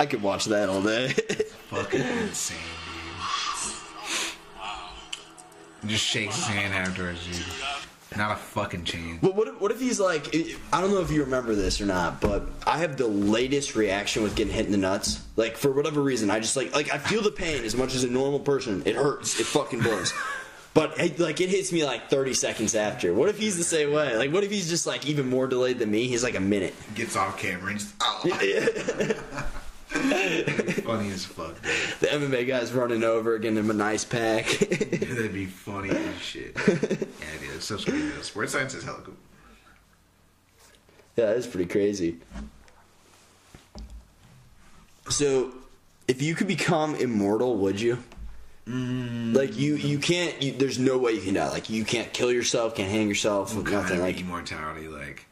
[0.00, 1.08] I could watch that all day.
[1.68, 2.56] Fucking insane,
[5.82, 5.90] dude.
[5.90, 7.44] Just shakes his hand afterwards, dude.
[8.16, 9.18] Not a fucking chance.
[9.20, 10.34] But what if, what if he's like,
[10.72, 14.22] I don't know if you remember this or not, but I have the latest reaction
[14.22, 15.22] with getting hit in the nuts.
[15.36, 18.02] Like for whatever reason, I just like like I feel the pain as much as
[18.02, 18.82] a normal person.
[18.86, 19.38] It hurts.
[19.38, 20.14] It fucking burns.
[20.74, 23.12] But it, like it hits me like 30 seconds after.
[23.12, 24.16] What if he's the same way?
[24.16, 26.08] Like what if he's just like even more delayed than me?
[26.08, 26.74] He's like a minute.
[26.94, 28.22] Gets off camera and just, oh.
[29.92, 31.72] funny as fuck, dude.
[32.00, 34.46] The MMA guy's running over, getting him a nice pack.
[34.58, 36.56] That'd be funny as shit.
[36.66, 38.00] Yeah, dude, scary.
[38.00, 38.22] though.
[38.22, 39.14] Sports science is hella cool.
[41.16, 42.18] Yeah, that's pretty crazy.
[45.10, 45.52] So,
[46.08, 47.98] if you could become immortal, would you?
[48.66, 50.40] Like you, you can't.
[50.40, 51.48] You, there's no way you can die.
[51.50, 54.00] Like you can't kill yourself, can't hang yourself, What nothing.
[54.00, 55.26] Like immortality, like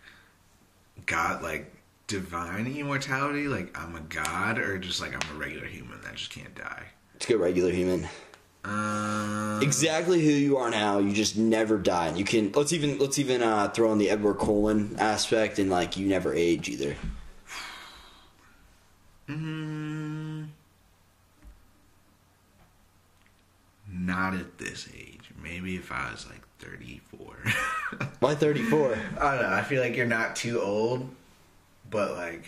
[1.06, 1.72] God, like
[2.08, 6.32] divine immortality, like I'm a god, or just like I'm a regular human that just
[6.32, 6.86] can't die.
[7.20, 8.08] to go regular human.
[8.64, 10.98] Um, Exactly who you are now.
[10.98, 12.08] You just never die.
[12.08, 12.50] And you can.
[12.52, 16.34] Let's even let's even uh, throw in the Edward Cullen aspect, and like you never
[16.34, 16.96] age either.
[19.28, 20.19] mm,
[24.00, 25.30] not at this age.
[25.42, 27.36] Maybe if I was like 34.
[28.20, 28.98] Why 34?
[29.20, 29.48] I don't know.
[29.54, 31.08] I feel like you're not too old,
[31.90, 32.44] but like,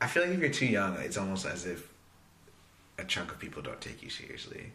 [0.00, 1.88] I feel like if you're too young, it's almost as if
[2.98, 4.72] a chunk of people don't take you seriously.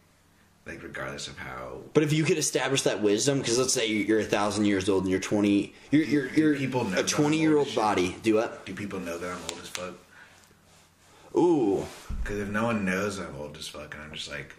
[0.65, 4.19] Like, regardless of how But if you could establish that wisdom, because let's say you're
[4.19, 7.57] a thousand years old and you're 20, you're you're, you're People know a 20 year
[7.57, 8.15] old body.
[8.21, 8.65] Do what?
[8.65, 9.93] do people know that I'm old as fuck?
[11.35, 11.85] Ooh,
[12.21, 14.53] Because if no one knows I'm old as fuck and I'm just like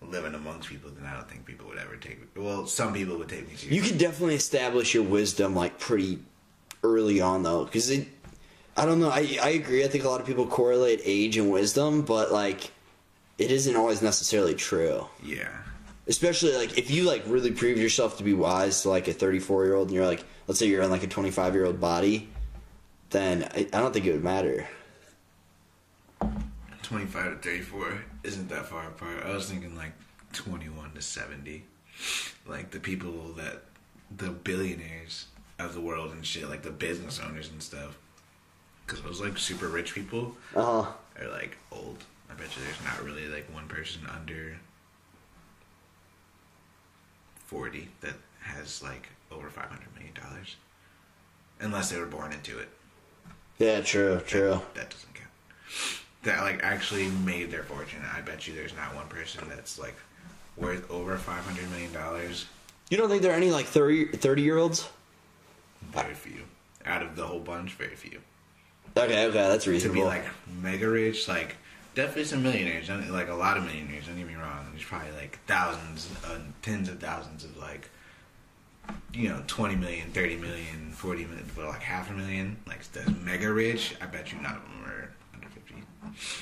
[0.00, 2.42] living amongst people, then I don't think people would ever take me.
[2.42, 3.76] Well, some people would take me seriously.
[3.76, 6.20] you could definitely establish your wisdom like pretty
[6.82, 8.08] early on though, because it.
[8.76, 9.10] I don't know.
[9.10, 9.84] I I agree.
[9.84, 12.70] I think a lot of people correlate age and wisdom, but like,
[13.36, 15.06] it isn't always necessarily true.
[15.22, 15.48] yeah.
[16.06, 19.66] Especially like if you like really prove yourself to be wise to like a 34
[19.66, 22.30] year old, and you're like, let's say you're in like a 25 year old body,
[23.10, 24.66] then I, I don't think it would matter.
[26.82, 29.22] 25 to 34 isn't that far apart.
[29.24, 29.92] I was thinking like
[30.32, 31.64] 21 to 70.
[32.46, 33.62] Like the people that,
[34.16, 35.26] the billionaires
[35.58, 37.98] of the world and shit, like the business owners and stuff.
[38.86, 40.92] Because those like super rich people Uh huh.
[41.20, 42.04] are like old.
[42.30, 44.56] I bet you there's not really like one person under
[47.46, 50.56] 40 that has like over 500 million dollars.
[51.60, 52.68] Unless they were born into it.
[53.58, 54.60] Yeah, true, true.
[54.74, 55.30] that doesn't count.
[56.24, 58.00] That like actually made their fortune.
[58.14, 59.96] I bet you there's not one person that's like
[60.56, 62.46] worth over five hundred million dollars.
[62.90, 64.88] You don't think there are any like 30, 30 year olds?
[65.92, 66.42] Very few.
[66.86, 68.18] Out of the whole bunch, very few.
[68.96, 69.96] Okay, okay, that's reasonable.
[69.96, 70.24] To be like
[70.62, 71.56] mega rich, like
[71.94, 72.88] definitely some millionaires.
[72.88, 74.06] Like a lot of millionaires.
[74.06, 74.66] Don't get me wrong.
[74.72, 77.90] There's probably like thousands, uh, tens of thousands of like,
[79.12, 82.56] you know, 20 million, 30 million, 40 million, but like half a million.
[82.66, 83.94] Like that's mega rich.
[84.00, 85.17] I bet you none of them are under 50.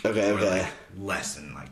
[0.04, 0.60] Okay, okay.
[0.62, 1.68] like, less than like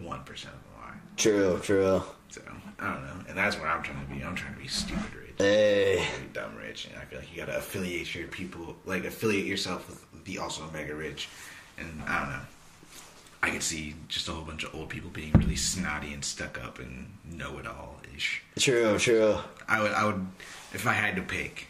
[0.00, 1.00] one percent of them are.
[1.16, 2.02] True, true.
[2.30, 2.42] So
[2.80, 4.22] I don't know, and that's what I'm trying to be.
[4.22, 6.06] I'm trying to be stupid rich, Hey.
[6.32, 10.24] dumb rich, and I feel like you gotta affiliate your people, like affiliate yourself with
[10.24, 11.28] the also mega rich,
[11.78, 12.40] and I don't know.
[13.42, 16.58] I could see just a whole bunch of old people being really snotty and stuck
[16.64, 18.42] up and know it all ish.
[18.58, 19.36] True, true.
[19.68, 20.26] I would, I would,
[20.72, 21.66] if I had to pick,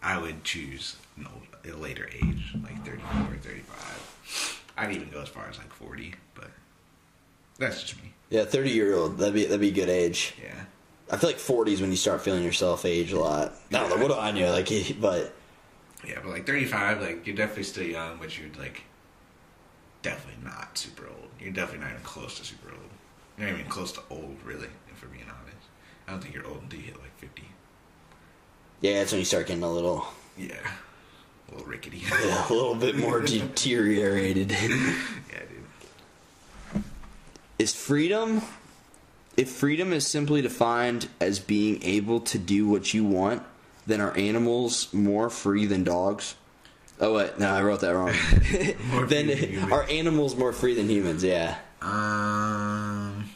[0.00, 4.17] I would choose an old, a later age, like 34 or 35.
[4.78, 6.50] I'd even go as far as like 40, but
[7.58, 8.12] that's just me.
[8.30, 9.18] Yeah, thirty year old.
[9.18, 10.34] That'd be that'd be a good age.
[10.42, 10.64] Yeah.
[11.10, 13.54] I feel like forty is when you start feeling yourself age a lot.
[13.70, 14.68] Don't know what do I know, like,
[15.00, 15.34] but
[16.06, 18.82] Yeah, but like 35, like you're definitely still young, but you're like
[20.02, 21.28] definitely not super old.
[21.40, 22.80] You're definitely not even close to super old.
[23.38, 25.66] You're not even close to old, really, if we're being honest.
[26.06, 27.42] I don't think you're old until you hit like 50.
[28.80, 30.06] yeah, that's when you start getting a little,
[30.36, 30.56] Yeah.
[31.68, 31.98] Rickety.
[32.10, 34.50] yeah, a little bit more deteriorated.
[34.50, 35.42] yeah,
[36.72, 36.82] dude.
[37.58, 38.42] is freedom?
[39.36, 43.42] If freedom is simply defined as being able to do what you want,
[43.86, 46.34] then are animals more free than dogs?
[47.00, 48.12] Oh wait, no, I wrote that wrong.
[49.08, 51.22] Than then are animals more free than humans?
[51.22, 51.56] Yeah.
[51.80, 53.30] Um,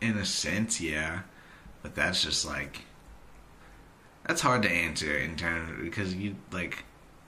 [0.00, 1.22] in a sense, yeah,
[1.82, 2.82] but that's just like
[4.26, 6.84] that's hard to answer in terms because you like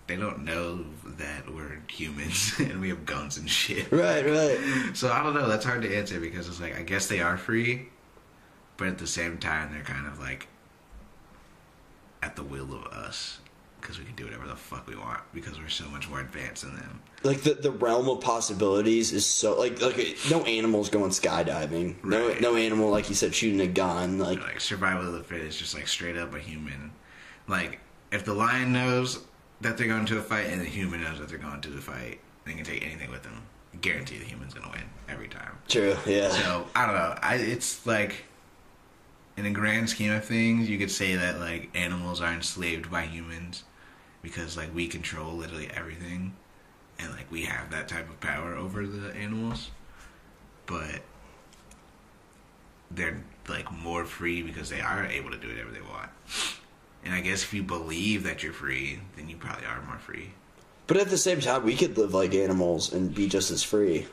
[0.07, 3.91] they don't know that we're humans and we have guns and shit.
[3.91, 4.59] Right, right.
[4.95, 5.49] So I don't know.
[5.49, 7.89] That's hard to answer because it's like I guess they are free,
[8.77, 10.49] but at the same time they're kind of like
[12.23, 13.39] at the will of us
[13.85, 16.63] because we can do whatever the fuck we want because we're so much more advanced
[16.63, 17.03] than them.
[17.23, 22.03] Like the the realm of possibilities is so like like no animals going skydiving.
[22.03, 22.41] No Right.
[22.41, 24.19] no animal like you said shooting a gun.
[24.19, 26.93] Like like survival of the fittest, just like straight up a human.
[27.47, 27.79] Like
[28.11, 29.23] if the lion knows
[29.61, 31.81] that they're going to a fight and the human knows that they're going to the
[31.83, 33.43] fight, they can take anything with them.
[33.83, 35.59] Guarantee the human's gonna win every time.
[35.69, 36.31] true, yeah.
[36.31, 37.19] So I don't know.
[37.23, 38.25] I it's like
[39.37, 43.03] in the grand scheme of things, you could say that like animals are enslaved by
[43.03, 43.65] humans
[44.25, 46.35] because like we control literally everything,
[46.99, 49.71] and like we have that type of power over the animals,
[50.67, 51.03] but
[52.91, 56.11] they're like more free because they are able to do whatever they want.
[57.05, 60.31] And I guess if you believe that you're free, then you probably are more free.
[60.87, 64.07] But at the same time, we could live like animals and be just as free.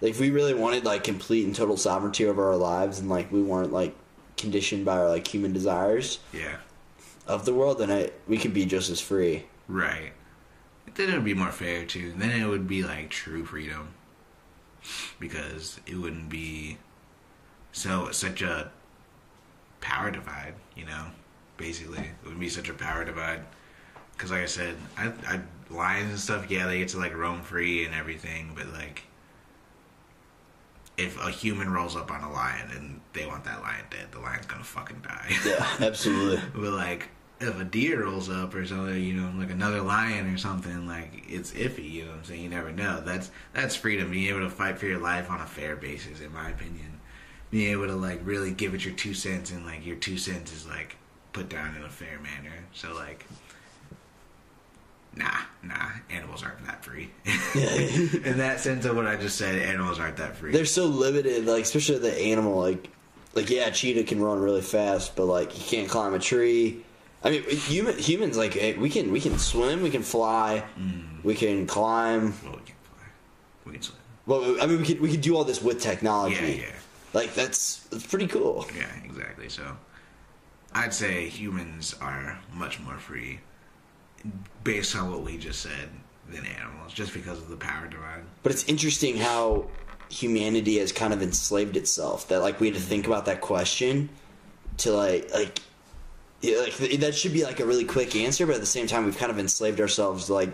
[0.00, 3.32] Like if we really wanted like complete and total sovereignty over our lives, and like
[3.32, 3.94] we weren't like
[4.36, 6.56] conditioned by our like human desires Yeah.
[7.26, 9.44] of the world, then I, we could be just as free.
[9.68, 10.12] Right.
[10.94, 12.12] Then it would be more fair too.
[12.16, 13.88] Then it would be like true freedom.
[15.18, 16.78] Because it wouldn't be
[17.72, 18.70] so such a
[19.80, 21.06] power divide, you know.
[21.56, 23.40] Basically, it wouldn't be such a power divide.
[24.12, 25.40] Because like I said, I, I
[25.70, 26.50] lions and stuff.
[26.50, 29.04] Yeah, they get to like roam free and everything, but like,
[30.96, 34.20] if a human rolls up on a lion and they want that lion dead, the
[34.20, 35.32] lion's gonna fucking die.
[35.44, 36.40] Yeah, absolutely.
[36.54, 37.08] But like,
[37.40, 41.24] if a deer rolls up or something, you know, like another lion or something, like
[41.28, 41.90] it's iffy.
[41.90, 42.42] You know what I'm saying?
[42.42, 43.00] You never know.
[43.00, 44.10] That's that's freedom.
[44.10, 47.00] Being able to fight for your life on a fair basis, in my opinion.
[47.50, 50.52] Being able to like really give it your two cents, and like your two cents
[50.52, 50.96] is like
[51.32, 52.54] put down in a fair manner.
[52.72, 53.26] So like.
[55.16, 55.30] Nah,
[55.62, 57.08] nah, animals aren't that free.
[57.24, 60.50] in that sense of what I just said, animals aren't that free.
[60.50, 62.58] They're so limited, like especially the animal.
[62.58, 62.88] Like,
[63.32, 66.83] like yeah, cheetah can run really fast, but like he can't climb a tree.
[67.24, 70.62] I mean, human humans like eh, we can we can swim, we can fly,
[71.22, 72.34] we can climb.
[72.44, 73.06] well, we can fly.
[73.64, 73.98] We can swim.
[74.26, 76.34] Well, I mean, we could we could do all this with technology.
[76.34, 76.72] Yeah, yeah.
[77.14, 78.66] Like that's that's pretty cool.
[78.76, 79.48] Yeah, exactly.
[79.48, 79.76] So
[80.74, 83.40] I'd say humans are much more free
[84.62, 85.88] based on what we just said
[86.30, 88.22] than animals, just because of the power divide.
[88.42, 89.66] But it's interesting how
[90.10, 92.28] humanity has kind of enslaved itself.
[92.28, 94.10] That like we had to think about that question
[94.78, 95.60] to like like
[96.44, 98.86] yeah, like th- that should be like a really quick answer, but at the same
[98.86, 100.28] time we've kind of enslaved ourselves.
[100.28, 100.50] Like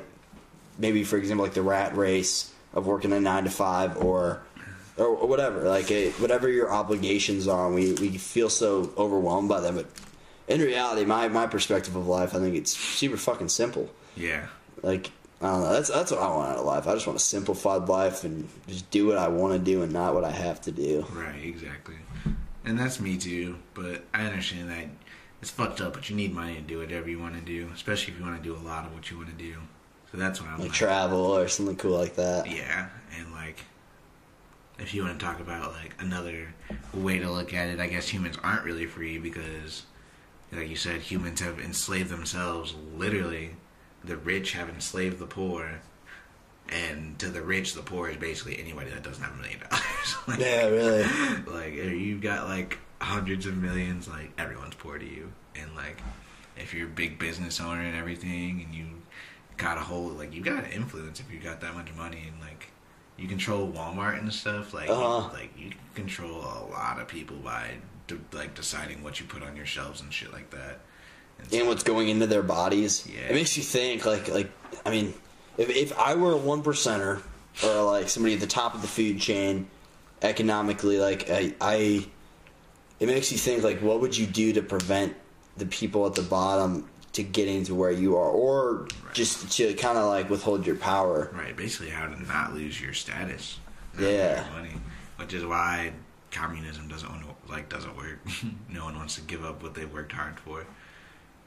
[0.79, 4.43] maybe for example, like the rat race of working a nine to five or.
[4.97, 5.89] Or whatever, like
[6.19, 9.77] whatever your obligations are, we we feel so overwhelmed by them.
[9.77, 9.87] But
[10.47, 13.89] in reality, my my perspective of life, I think it's super fucking simple.
[14.15, 14.49] Yeah.
[14.83, 15.11] Like
[15.41, 15.73] I don't know.
[15.73, 16.87] That's that's what I want out of life.
[16.87, 19.91] I just want a simplified life and just do what I want to do and
[19.91, 21.07] not what I have to do.
[21.13, 21.97] Right, exactly.
[22.67, 24.87] And that's me too, but I understand that
[25.41, 28.13] it's fucked up, but you need money to do whatever you want to do, especially
[28.13, 29.55] if you want to do a lot of what you want to do.
[30.13, 32.51] So that's why I'm Like like, travel or something cool like that.
[32.51, 32.89] Yeah,
[33.19, 33.61] and like
[34.79, 36.53] if you want to talk about like another
[36.93, 39.85] way to look at it, I guess humans aren't really free because
[40.53, 43.51] like you said, humans have enslaved themselves literally.
[44.05, 45.81] The rich have enslaved the poor.
[46.69, 49.85] And to the rich, the poor is basically anybody that doesn't have a million dollars.
[50.29, 51.05] Like- Yeah, really.
[51.47, 55.99] like you've got like hundreds of millions like everyone's poor to you and like
[56.57, 58.85] if you're a big business owner and everything and you
[59.57, 62.69] got a whole like you got influence if you got that much money and like
[63.17, 64.73] you control Walmart and stuff.
[64.73, 65.29] Like Uh-huh.
[65.33, 67.73] you, like you control a lot of people by
[68.07, 70.81] de- like deciding what you put on your shelves and shit like that.
[71.39, 73.07] And and what's going into their bodies.
[73.07, 73.27] Yeah.
[73.29, 74.51] It makes you think, like, like
[74.87, 75.13] I mean,
[75.59, 77.21] if, if I were a one percenter
[77.63, 79.69] or like somebody at the top of the food chain,
[80.23, 82.07] economically, like I, I,
[83.01, 85.17] it makes you think, like, what would you do to prevent
[85.57, 89.99] the people at the bottom to getting to where you are, or just to kind
[89.99, 91.31] of like withhold your power?
[91.33, 93.59] Right, basically how to not lose your status.
[93.99, 94.45] Yeah.
[94.45, 94.75] your money,
[95.17, 95.93] which is why
[96.31, 98.21] communism doesn't want to, like doesn't work.
[98.69, 100.65] no one wants to give up what they worked hard for,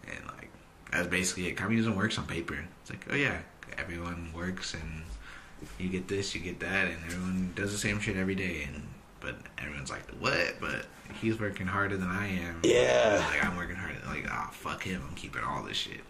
[0.07, 0.49] and like
[0.91, 1.53] that's basically it.
[1.53, 2.57] Communism works on paper.
[2.81, 3.39] It's like, oh yeah,
[3.77, 5.03] everyone works and
[5.77, 8.67] you get this, you get that, and everyone does the same shit every day.
[8.67, 8.83] And
[9.23, 10.55] but everyone's like, what?
[10.59, 10.85] But
[11.21, 12.59] he's working harder than I am.
[12.63, 13.25] Yeah.
[13.31, 13.97] like I'm working harder.
[14.05, 15.01] Like, ah, fuck him.
[15.07, 16.01] I'm keeping all this shit.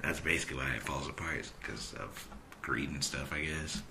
[0.00, 2.28] That's basically why it falls apart because of
[2.62, 3.32] greed and stuff.
[3.32, 3.82] I guess.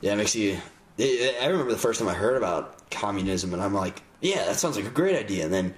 [0.00, 0.58] Yeah, it makes you.
[0.98, 4.56] I I remember the first time I heard about communism, and I'm like, yeah, that
[4.56, 5.44] sounds like a great idea.
[5.44, 5.74] And then,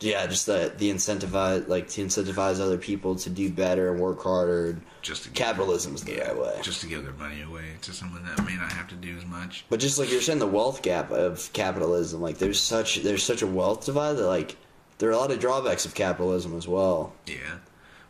[0.00, 4.22] yeah, just the the incentivize, like to incentivize other people to do better and work
[4.22, 4.70] harder.
[4.70, 6.58] and Just to give- capitalism is the right way.
[6.62, 9.24] Just to give their money away to someone that may not have to do as
[9.24, 9.64] much.
[9.68, 13.42] But just like you're saying, the wealth gap of capitalism, like there's such there's such
[13.42, 14.56] a wealth divide that like
[14.98, 17.12] there are a lot of drawbacks of capitalism as well.
[17.26, 17.58] Yeah,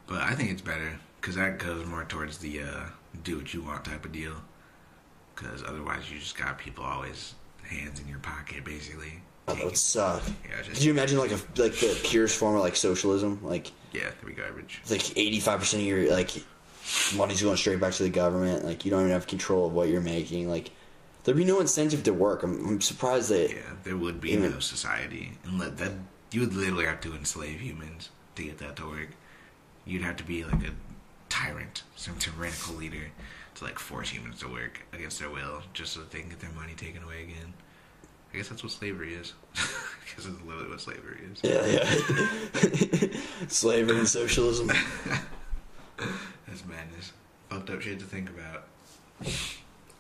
[0.06, 2.84] but I think it's better because that goes more towards the uh,
[3.22, 4.34] do what you want type of deal.
[5.34, 9.20] Because otherwise, you just got people always hands in your pocket, basically.
[9.46, 10.22] Oh, that would suck.
[10.48, 13.70] Yeah, just- Could you imagine like a like the purest form of like socialism, like
[13.92, 14.80] Yeah, the garbage.
[14.90, 16.30] like eighty five percent of your like
[17.16, 18.64] money's going straight back to the government.
[18.64, 20.48] Like you don't even have control of what you're making.
[20.48, 20.70] Like
[21.24, 22.42] there'd be no incentive to work.
[22.42, 25.92] I'm, I'm surprised that Yeah, there would be Even- no society, and let that
[26.30, 29.08] you would literally have to enslave humans to get that to work.
[29.86, 30.70] You'd have to be like a
[31.28, 33.10] tyrant, some tyrannical leader,
[33.56, 36.50] to like force humans to work against their will, just so they can get their
[36.52, 37.52] money taken away again.
[38.34, 39.32] I guess that's what slavery is.
[40.04, 41.40] Because it's literally what slavery is.
[41.42, 44.68] yeah, yeah, slavery and socialism.
[46.46, 47.12] That's madness.
[47.50, 48.68] Fucked up shit to think about.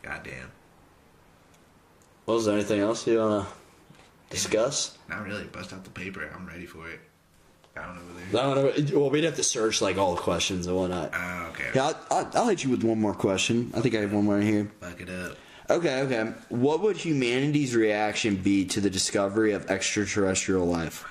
[0.02, 0.52] Goddamn.
[2.26, 3.46] Well, is there anything else you wanna
[4.30, 4.96] discuss?
[5.08, 5.44] Not really.
[5.44, 6.30] Bust out the paper.
[6.32, 7.00] I'm ready for it.
[7.74, 8.40] Down over there.
[8.40, 9.00] I don't know.
[9.00, 11.10] Well, we'd have to search like all the questions and whatnot.
[11.12, 11.70] Oh, okay.
[11.74, 13.72] Yeah, I'll, I'll, I'll hit you with one more question.
[13.74, 14.70] I think I have one more here.
[14.80, 15.36] Fuck it up.
[15.70, 16.32] Okay, okay.
[16.50, 21.06] What would humanity's reaction be to the discovery of extraterrestrial life?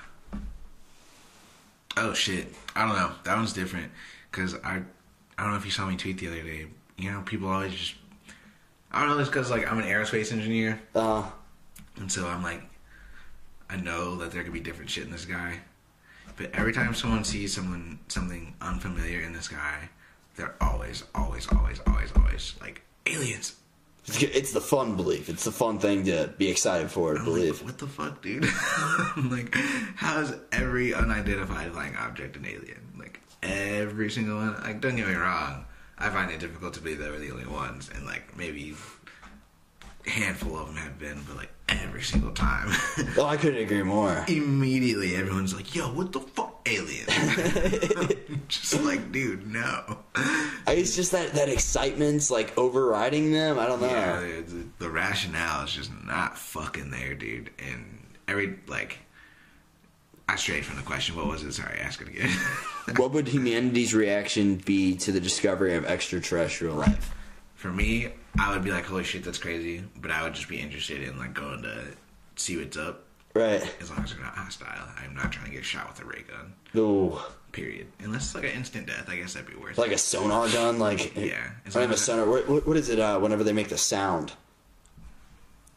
[1.96, 2.52] Oh shit!
[2.74, 3.12] I don't know.
[3.24, 3.90] That one's different
[4.30, 4.82] because I,
[5.38, 6.66] I don't know if you saw me tweet the other day.
[6.96, 7.94] You know, people always just.
[8.92, 9.18] I don't know.
[9.18, 11.24] It's because like I'm an aerospace engineer, Uh,
[11.96, 12.62] and so I'm like,
[13.68, 15.58] I know that there could be different shit in the sky,
[16.36, 19.88] but every time someone sees someone something unfamiliar in the sky,
[20.36, 23.56] they're always, always, always, always, always like aliens.
[24.06, 25.28] It's the fun belief.
[25.28, 27.60] It's the fun thing to be excited for to believe.
[27.60, 28.44] like, what the fuck, dude?
[29.16, 29.54] I'm like,
[29.96, 32.92] how is every unidentified flying object an alien?
[32.98, 34.54] Like every single one.
[34.62, 35.66] Like, don't get me wrong.
[35.96, 38.74] I find it difficult to believe that we're the only ones, and like maybe
[40.06, 42.68] handful of them have been, but like every single time,
[43.16, 44.24] Oh, I couldn't agree more.
[44.28, 47.06] immediately everyone's like, "Yo, what the fuck, alien?"
[48.48, 49.98] Just like, dude, no.
[50.66, 53.58] It's just that that excitement's like overriding them.
[53.58, 53.88] I don't know.
[53.88, 57.50] Yeah, the, the rationale is just not fucking there, dude.
[57.58, 57.84] And
[58.28, 58.98] every like,
[60.28, 61.16] I strayed from the question.
[61.16, 61.52] What was it?
[61.52, 62.30] Sorry, ask it again.
[62.96, 67.14] What would humanity's reaction be to the discovery of extraterrestrial life?
[67.54, 68.08] For me,
[68.38, 71.18] I would be like, "Holy shit, that's crazy!" But I would just be interested in
[71.18, 71.84] like going to
[72.36, 73.04] see what's up.
[73.34, 73.62] Right.
[73.80, 76.22] As long as they're not hostile, I'm not trying to get shot with a ray
[76.22, 76.52] gun.
[76.76, 77.18] Ooh.
[77.52, 77.86] Period.
[78.00, 79.78] Unless it's like an instant death, I guess that'd be worth.
[79.78, 81.50] Like a sonar gun, like Yeah.
[81.74, 82.26] I have a sonar.
[82.28, 82.98] What, what, is it?
[82.98, 84.32] Uh, whenever they make the sound,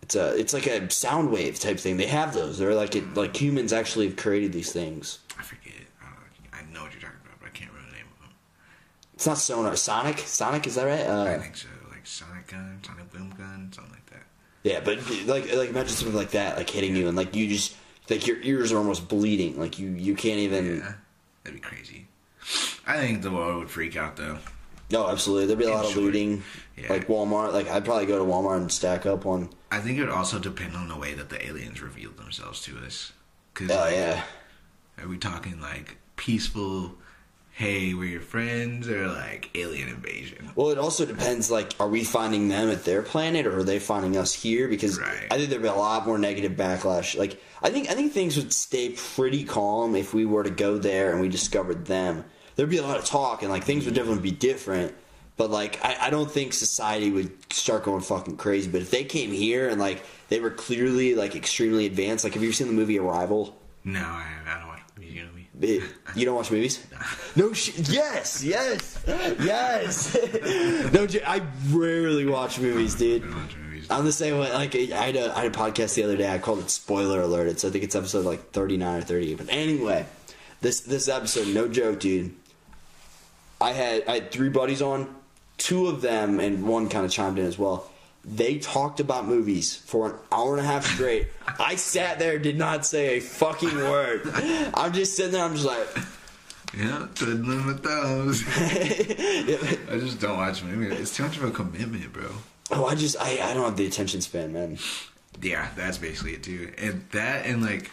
[0.01, 1.97] it's a it's like a sound wave type thing.
[1.97, 2.57] They have those.
[2.57, 5.19] They're like it, like humans actually have created these things.
[5.37, 5.73] I forget.
[6.01, 6.57] I, don't know.
[6.57, 8.35] I know what you're talking about, but I can't remember the name of them.
[9.13, 9.75] It's not sonar.
[9.75, 10.19] Sonic.
[10.19, 10.65] Sonic.
[10.67, 11.01] Is that right?
[11.01, 11.67] I Uh, think so.
[14.67, 17.75] Yeah, but like like imagine something like that, like hitting you, and like you just
[18.09, 19.59] like your ears are almost bleeding.
[19.59, 20.77] Like you you can't even.
[20.77, 20.93] Yeah,
[21.43, 22.07] that'd be crazy.
[22.85, 24.39] I think the world would freak out though.
[24.89, 25.47] No, absolutely.
[25.47, 26.43] There'd be a lot of looting.
[26.77, 26.87] yeah.
[26.89, 27.51] Like Walmart.
[27.53, 29.49] Like I'd probably go to Walmart and stack up one.
[29.69, 32.77] I think it would also depend on the way that the aliens revealed themselves to
[32.79, 33.11] us.
[33.53, 34.23] Cause Oh like, yeah.
[35.01, 36.95] are we talking like peaceful?
[37.57, 40.51] Hey, we're your friends, or like alien invasion?
[40.55, 41.49] Well, it also depends.
[41.49, 44.67] Like, are we finding them at their planet, or are they finding us here?
[44.67, 45.25] Because Right.
[45.31, 47.17] I think there'd be a lot more negative backlash.
[47.17, 50.77] Like, I think I think things would stay pretty calm if we were to go
[50.77, 52.25] there and we discovered them.
[52.55, 54.93] there'd be a lot of talk and like things would definitely be different.
[55.35, 58.69] But like I, I don't think society would start going fucking crazy.
[58.69, 62.43] But if they came here and like they were clearly like extremely advanced, like have
[62.43, 63.59] you ever seen the movie Arrival?
[63.83, 65.23] No, I, I don't watch me.
[65.61, 65.83] It-
[66.15, 66.85] you don't watch movies?
[67.35, 67.89] No shit.
[67.89, 69.03] Yes, yes,
[69.39, 70.15] yes.
[70.93, 73.23] no, j- I rarely watch movies, dude.
[73.23, 73.87] I don't watch movies.
[73.89, 74.51] I'm the same way.
[74.53, 76.31] Like I had a I had a podcast the other day.
[76.31, 77.47] I called it Spoiler Alert.
[77.47, 79.37] It's I think it's episode like 39 or 38.
[79.37, 80.05] But anyway,
[80.61, 82.33] this this episode, no joke, dude.
[83.59, 85.15] I had I had three buddies on.
[85.57, 87.89] Two of them and one kind of chimed in as well.
[88.29, 91.27] They talked about movies for an hour and a half straight.
[91.59, 94.21] I sat there, did not say a fucking word.
[94.73, 95.45] I'm just sitting there.
[95.45, 95.87] I'm just like,
[96.77, 98.43] Yeah, twiddling my thumbs.
[98.47, 100.99] I just don't watch movies.
[100.99, 102.29] It's too much of a commitment, bro.
[102.71, 104.77] oh, I just I, I don't have the attention span, man.
[105.41, 106.73] Yeah, that's basically it too.
[106.77, 107.91] And that and like,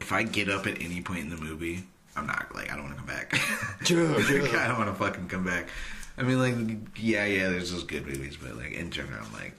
[0.00, 1.84] if I get up at any point in the movie,
[2.16, 3.30] I'm not like I don't want to come back.
[3.84, 4.58] True, true.
[4.58, 5.68] I don't want to fucking come back.
[6.18, 9.52] I mean, like, yeah, yeah, there's those good movies, but like in general, I'm like,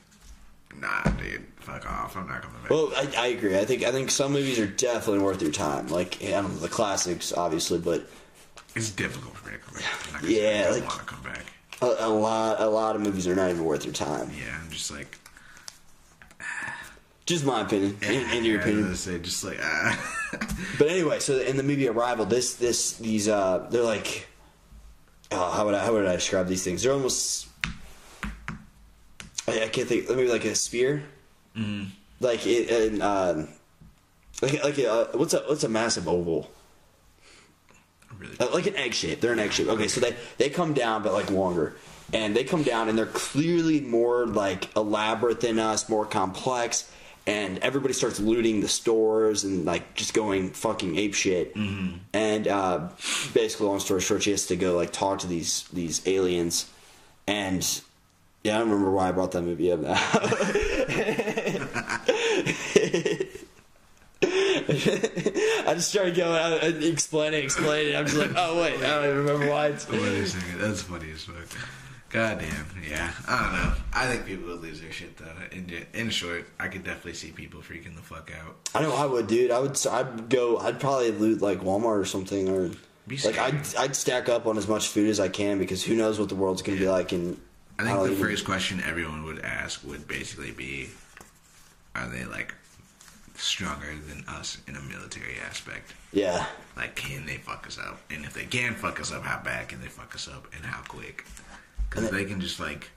[0.79, 2.15] nah, dude, fuck off.
[2.17, 2.69] I'm not coming back.
[2.71, 3.57] Well, I, I agree.
[3.57, 5.87] I think I think some movies are definitely worth your time.
[5.87, 8.07] Like I don't know the classics, obviously, but
[8.75, 9.75] it's difficult for me to come
[10.13, 10.23] back.
[10.23, 11.45] Yeah, I don't like- want to come back.
[11.81, 14.31] a, a lot a lot of movies are not even worth your time.
[14.35, 15.17] Yeah, I'm just like,
[17.25, 18.95] Just my opinion, in, in your yeah, I was opinion.
[18.95, 20.13] say, just like, ah.
[20.79, 24.26] But anyway, so in the movie Arrival, this this these uh they're like,
[25.31, 26.83] oh, how would I how would I describe these things?
[26.83, 27.47] They're almost
[29.47, 30.09] I, I can't think.
[30.09, 31.03] Maybe like a spear,
[31.55, 31.87] mm.
[32.19, 33.47] like it, and, um,
[34.41, 36.51] like like a, what's a what's a massive oval?
[38.17, 39.21] really, Uh, like an egg shape.
[39.21, 39.67] They're an egg shape.
[39.67, 41.75] Okay, so they they come down, but like longer,
[42.13, 46.91] and they come down, and they're clearly more like elaborate than us, more complex.
[47.27, 51.53] And everybody starts looting the stores and like just going fucking ape shit.
[51.55, 51.97] Mm-hmm.
[52.13, 52.89] And uh,
[53.33, 56.69] basically, long story short, she has to go like talk to these these aliens.
[57.27, 57.81] And
[58.43, 59.93] yeah, I don't remember why I brought that movie up now.
[64.21, 67.95] I just started going out and explaining, explaining.
[67.95, 69.67] I'm just like, oh wait, I don't even remember why.
[69.67, 71.45] It's, Wait a second, that's funny as fuck.
[72.09, 73.11] God damn, yeah.
[73.27, 73.73] I don't know.
[73.93, 75.25] I think people would lose their shit though.
[75.51, 78.55] In in short, I could definitely see people freaking the fuck out.
[78.73, 79.51] I know I would, dude.
[79.51, 79.77] I would.
[79.87, 80.57] I'd go.
[80.57, 82.71] I'd probably loot like Walmart or something, or
[83.07, 83.37] Be like.
[83.37, 86.29] I'd I'd stack up on as much food as I can because who knows what
[86.29, 87.11] the world's gonna be like.
[87.11, 87.37] And
[87.77, 90.89] I think don't the even- first question everyone would ask would basically be,
[91.93, 92.53] are they like
[93.35, 95.93] stronger than us in a military aspect?
[96.13, 96.45] yeah,
[96.75, 97.99] Like, can they fuck us up?
[98.09, 100.65] And if they can fuck us up, how bad can they fuck us up, and
[100.65, 101.23] how quick?
[101.89, 102.89] Because they can just like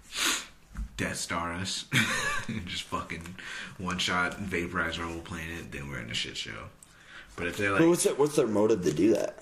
[0.96, 1.86] Death Star us,
[2.48, 3.34] and just fucking
[3.78, 6.68] one shot vaporize our whole planet, then we're in a shit show.
[7.36, 9.38] But if they're but like, what's their, what's their motive to do that?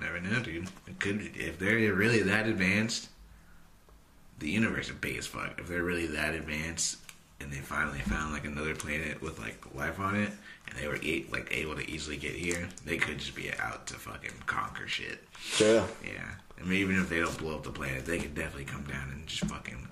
[0.00, 0.68] never know, dude.
[0.86, 3.08] It could if they're really that advanced.
[4.38, 5.58] The universe is big as fuck.
[5.58, 6.98] If they're really that advanced,
[7.40, 10.30] and they finally found like another planet with like life on it,
[10.68, 13.86] and they were e- like able to easily get here, they could just be out
[13.88, 15.20] to fucking conquer shit.
[15.38, 15.86] Sure.
[16.04, 16.30] Yeah,
[16.60, 19.10] I mean, even if they don't blow up the planet, they could definitely come down
[19.10, 19.88] and just fucking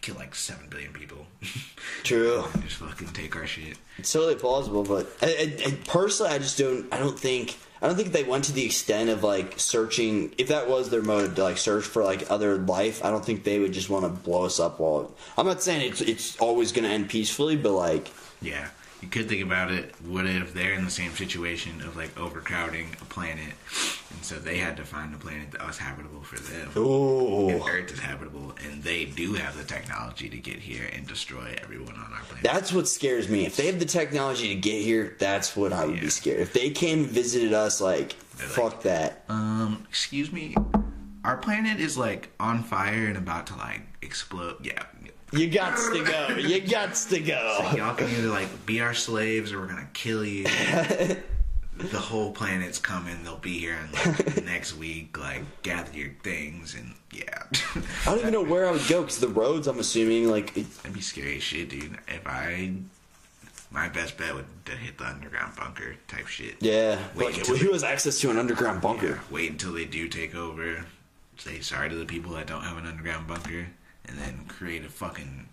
[0.00, 1.26] kill like seven billion people.
[2.02, 2.44] True.
[2.62, 3.78] Just fucking take our shit.
[3.98, 6.92] It's totally plausible, but I, I, I, personally, I just don't.
[6.92, 7.56] I don't think.
[7.82, 10.34] I don't think they went to the extent of like searching.
[10.38, 13.44] If that was their motive to like search for like other life, I don't think
[13.44, 14.80] they would just want to blow us up.
[14.80, 18.68] While I'm not saying it's it's always going to end peacefully, but like Yeah,
[19.04, 19.94] you could think about it.
[20.06, 23.52] What if they're in the same situation of like overcrowding a planet,
[24.10, 27.62] and so they had to find a planet that was habitable for them, oh, and
[27.68, 31.94] Earth is habitable, and they do have the technology to get here and destroy everyone
[31.96, 32.42] on our planet.
[32.44, 33.44] That's what scares me.
[33.44, 36.40] If they have the technology to get here, that's what I would be scared.
[36.40, 39.24] If they came and visited us, like, They're like- fuck that.
[39.28, 40.54] um, excuse me,
[41.24, 44.56] our planet is like on fire and about to like explode.
[44.64, 44.82] Yeah.
[45.36, 46.36] You got to go.
[46.36, 47.70] You got to go.
[47.76, 50.44] Y'all can either like be our slaves or we're gonna kill you.
[51.76, 53.22] the whole planet's coming.
[53.24, 55.18] They'll be here in like next week.
[55.18, 57.42] Like gather your things and yeah.
[57.74, 59.66] I don't even know where I would go because the roads.
[59.66, 61.98] I'm assuming like it, That'd be scary shit, dude.
[62.06, 62.72] If I,
[63.70, 66.56] my best bet would to hit the underground bunker type shit.
[66.60, 66.98] yeah.
[67.16, 69.06] Wait Like, until who they- has access to an underground bunker?
[69.08, 70.84] Yeah, wait until they do take over.
[71.36, 73.66] Say sorry to the people that don't have an underground bunker,
[74.06, 75.48] and then create a fucking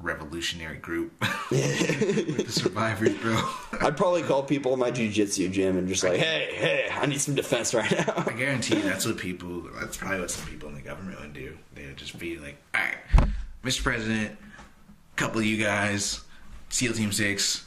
[0.00, 1.12] revolutionary group
[1.50, 3.40] with the survivors, bro.
[3.80, 7.20] I'd probably call people in my jujitsu gym and just like, hey, hey, I need
[7.20, 8.24] some defense right now.
[8.26, 9.68] I guarantee you that's what people.
[9.78, 11.56] That's probably what some people in the government would do.
[11.74, 13.30] They would just be like, "All right,
[13.64, 13.82] Mr.
[13.82, 16.20] President, a couple of you guys,
[16.68, 17.64] SEAL Team Six,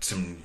[0.00, 0.38] some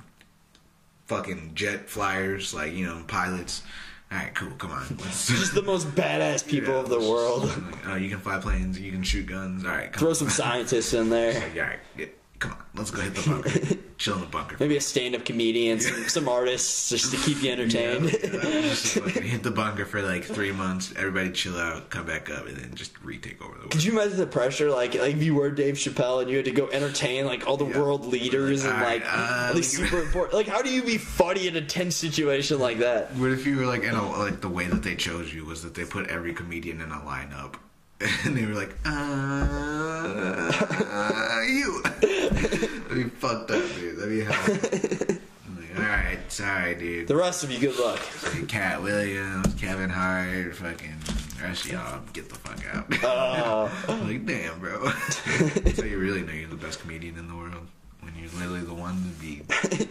[1.07, 3.63] fucking jet flyers, like you know, pilots.
[4.11, 4.51] All right, cool.
[4.51, 4.85] Come on.
[4.99, 7.45] Let's, Just the most badass people of the world.
[7.45, 8.79] Like, oh, uh, you can fly planes.
[8.79, 9.65] You can shoot guns.
[9.65, 11.35] All right, come Throw some scientists in there.
[11.35, 11.43] on.
[11.59, 12.05] All right, yeah,
[12.49, 12.65] come on.
[12.75, 13.75] Let's go hit the bunker.
[13.97, 14.57] Chill in the bunker.
[14.59, 18.09] Maybe a stand-up comedian, some, some artists, just to keep you entertained.
[18.09, 20.93] Just fucking hit the bunker for like three months.
[20.97, 23.71] Everybody chill out, come back up, and then just retake over the world.
[23.71, 24.69] Could you imagine the pressure?
[24.69, 27.55] Like, like if you were Dave Chappelle and you had to go entertain like all
[27.55, 27.79] the Yeah.
[27.79, 30.33] world leaders and like uh, these like- super important.
[30.33, 33.15] Like, how do you be funny in a tense situation like that?
[33.15, 35.63] What if you were like in a like the way that they chose you was
[35.63, 37.55] that they put every comedian in a lineup,
[38.25, 40.51] and they were like, uh,
[41.47, 41.81] you.
[42.01, 43.97] That'd be fucked up, dude.
[43.97, 45.19] That'd be hell.
[45.45, 47.07] I'm like, all right, sorry, dude.
[47.07, 48.01] The rest of you, good luck.
[48.33, 50.95] Like, Katt Williams, Kevin Hart, fucking
[51.41, 52.85] rest of y'all, get the fuck out.
[53.03, 53.69] Uh,
[54.03, 54.89] like, damn, bro.
[55.73, 57.67] so you really know you're the best comedian in the world
[58.01, 59.41] when you're literally the one to be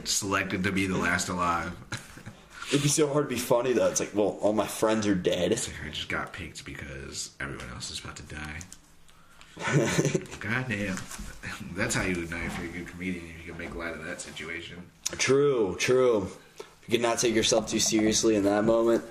[0.04, 1.72] selected to be the last alive.
[2.68, 3.88] It'd be so hard to be funny though.
[3.88, 5.52] It's like, well, all my friends are dead.
[5.52, 8.60] It's like I just got picked because everyone else is about to die.
[10.40, 10.96] God damn.
[11.76, 13.94] That's how you would know if you're a good comedian, if you can make light
[13.94, 14.82] of that situation.
[15.12, 16.28] True, true.
[16.86, 19.04] You could not take yourself too seriously in that moment.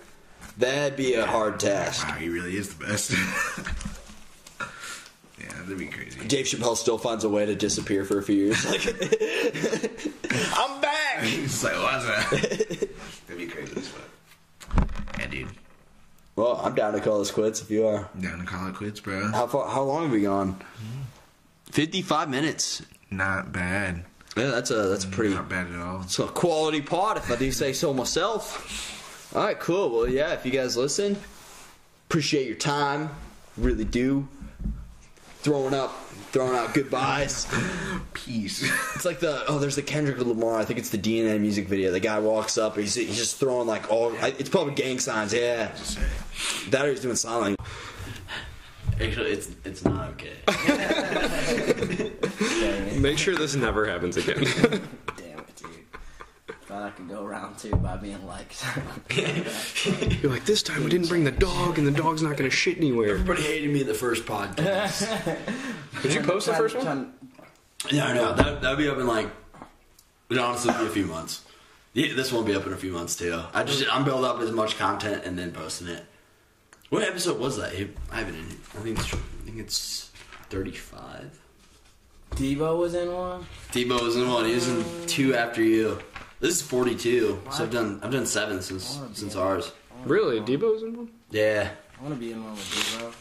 [0.57, 2.07] That'd be a hard task.
[2.07, 3.11] Wow, he really is the best.
[5.39, 6.19] yeah, that'd be crazy.
[6.27, 8.65] Dave Chappelle still finds a way to disappear for a few years.
[8.65, 8.85] Like,
[10.57, 11.19] I'm back.
[11.21, 12.89] It's like, what's that?
[13.33, 15.19] That'd be crazy as fuck.
[15.19, 15.47] Yeah, dude.
[16.35, 18.07] Well, I'm down to call this quits if you are.
[18.19, 19.27] Down to call it quits, bro.
[19.31, 19.67] How far?
[19.67, 20.53] How long have we gone?
[20.53, 21.01] Mm-hmm.
[21.71, 22.83] Fifty-five minutes.
[23.09, 24.05] Not bad.
[24.37, 26.01] Yeah, that's a that's a mm, pretty Not bad at all.
[26.01, 29.31] it's a quality pod if I do say so myself.
[29.35, 29.89] All right, cool.
[29.89, 31.17] Well, yeah, if you guys listen,
[32.09, 33.09] appreciate your time.
[33.57, 34.27] Really do.
[35.39, 35.91] Throwing up,
[36.33, 37.47] throwing out goodbyes.
[38.13, 38.63] Peace.
[38.95, 40.59] It's like the oh, there's the Kendrick Lamar.
[40.59, 41.91] I think it's the DNA music video.
[41.91, 44.11] The guy walks up, he's he's just throwing like all.
[44.21, 45.31] It's probably gang signs.
[45.33, 45.71] Yeah,
[46.69, 47.59] that or he's doing sign language.
[49.01, 50.33] Actually, it's it's not okay.
[52.99, 54.43] Make sure this never happens again.
[54.43, 55.69] Damn it, dude.
[56.67, 58.63] Thought I could go round two by being liked.
[60.21, 62.55] You're like, this time we didn't bring the dog, and the dog's not going to
[62.55, 63.15] shit anywhere.
[63.15, 65.37] Everybody hated me in the first podcast.
[66.03, 67.13] Did you post the first one?
[67.91, 69.29] yeah, no, that that'd be up in like.
[70.29, 71.41] It'd honestly be a few months.
[71.93, 73.41] Yeah, this won't be up in a few months too.
[73.53, 76.05] I just I'm building up as much content and then posting it.
[76.89, 77.71] What episode was that?
[78.11, 78.35] I haven't.
[78.35, 80.11] In, I think it's, I think it's
[80.49, 81.39] 35.
[82.31, 83.45] Debo was in one.
[83.71, 84.45] Debo was in one.
[84.45, 85.99] He was in two after you.
[86.39, 87.41] This is 42.
[87.51, 89.71] So I've done I've done seven since since ours.
[90.03, 90.41] Really?
[90.41, 91.11] Debo's in one?
[91.29, 91.69] Yeah.
[91.97, 93.13] I want to be in one with Debo.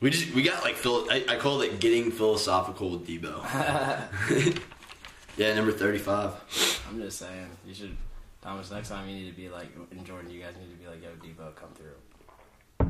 [0.00, 1.06] We just we got like phil.
[1.10, 3.42] I, I called it getting philosophical with Debo.
[5.36, 6.84] yeah, number 35.
[6.90, 7.96] I'm just saying, you should.
[8.42, 10.86] Thomas, next time you need to be like, and Jordan, you guys need to be
[10.86, 12.88] like, yo, Debo, come through.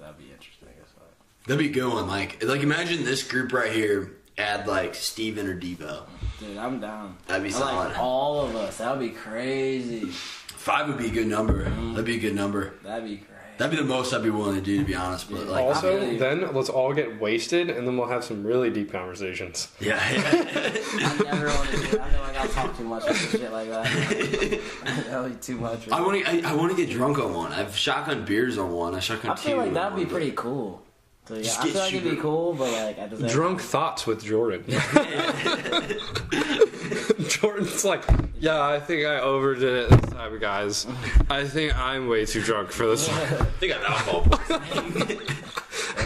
[0.00, 1.04] That'd be interesting as fuck.
[1.46, 2.08] That'd be a good one.
[2.08, 4.12] Like like imagine this group right here.
[4.38, 6.04] Add like Steven or Debo.
[6.40, 7.16] Dude, I'm down.
[7.26, 7.96] That'd be I like solid.
[7.96, 8.78] all of us.
[8.78, 10.06] That would be crazy.
[10.06, 11.64] Five would be a good number.
[11.64, 12.74] That'd be a good number.
[12.82, 13.35] That'd be great.
[13.58, 15.30] That'd be the most I'd be willing to do, to be honest.
[15.30, 18.70] But like, Also, really- then let's all get wasted, and then we'll have some really
[18.70, 19.68] deep conversations.
[19.80, 21.98] yeah, I never want to do.
[21.98, 24.60] I feel like I'll talk too much about shit like that.
[25.08, 25.88] That'll be too much.
[25.90, 26.46] I want to.
[26.46, 27.52] I, I want to get drunk on one.
[27.52, 28.94] I've shotgun beers on one.
[28.94, 29.48] I shotgun I two.
[29.48, 30.82] feel like that'd be one, pretty cool.
[31.28, 33.16] So, yeah, Just I get feel like it'd be super- cool, but like at the
[33.16, 34.64] same Drunk thoughts with Jordan.
[37.28, 38.04] Jordan's like,
[38.38, 40.86] yeah, I think I overdid it this time, guys.
[41.28, 43.18] I think I'm way too drunk for this one.
[43.18, 44.40] I think I have alcohol.
[44.50, 44.58] I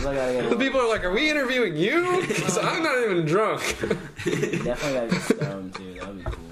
[0.01, 2.23] feel like I The gotta people are like, are we interviewing you?
[2.27, 3.61] Because I'm not even drunk.
[4.25, 5.95] definitely gotta get stoned too.
[5.95, 6.45] That'd be cool.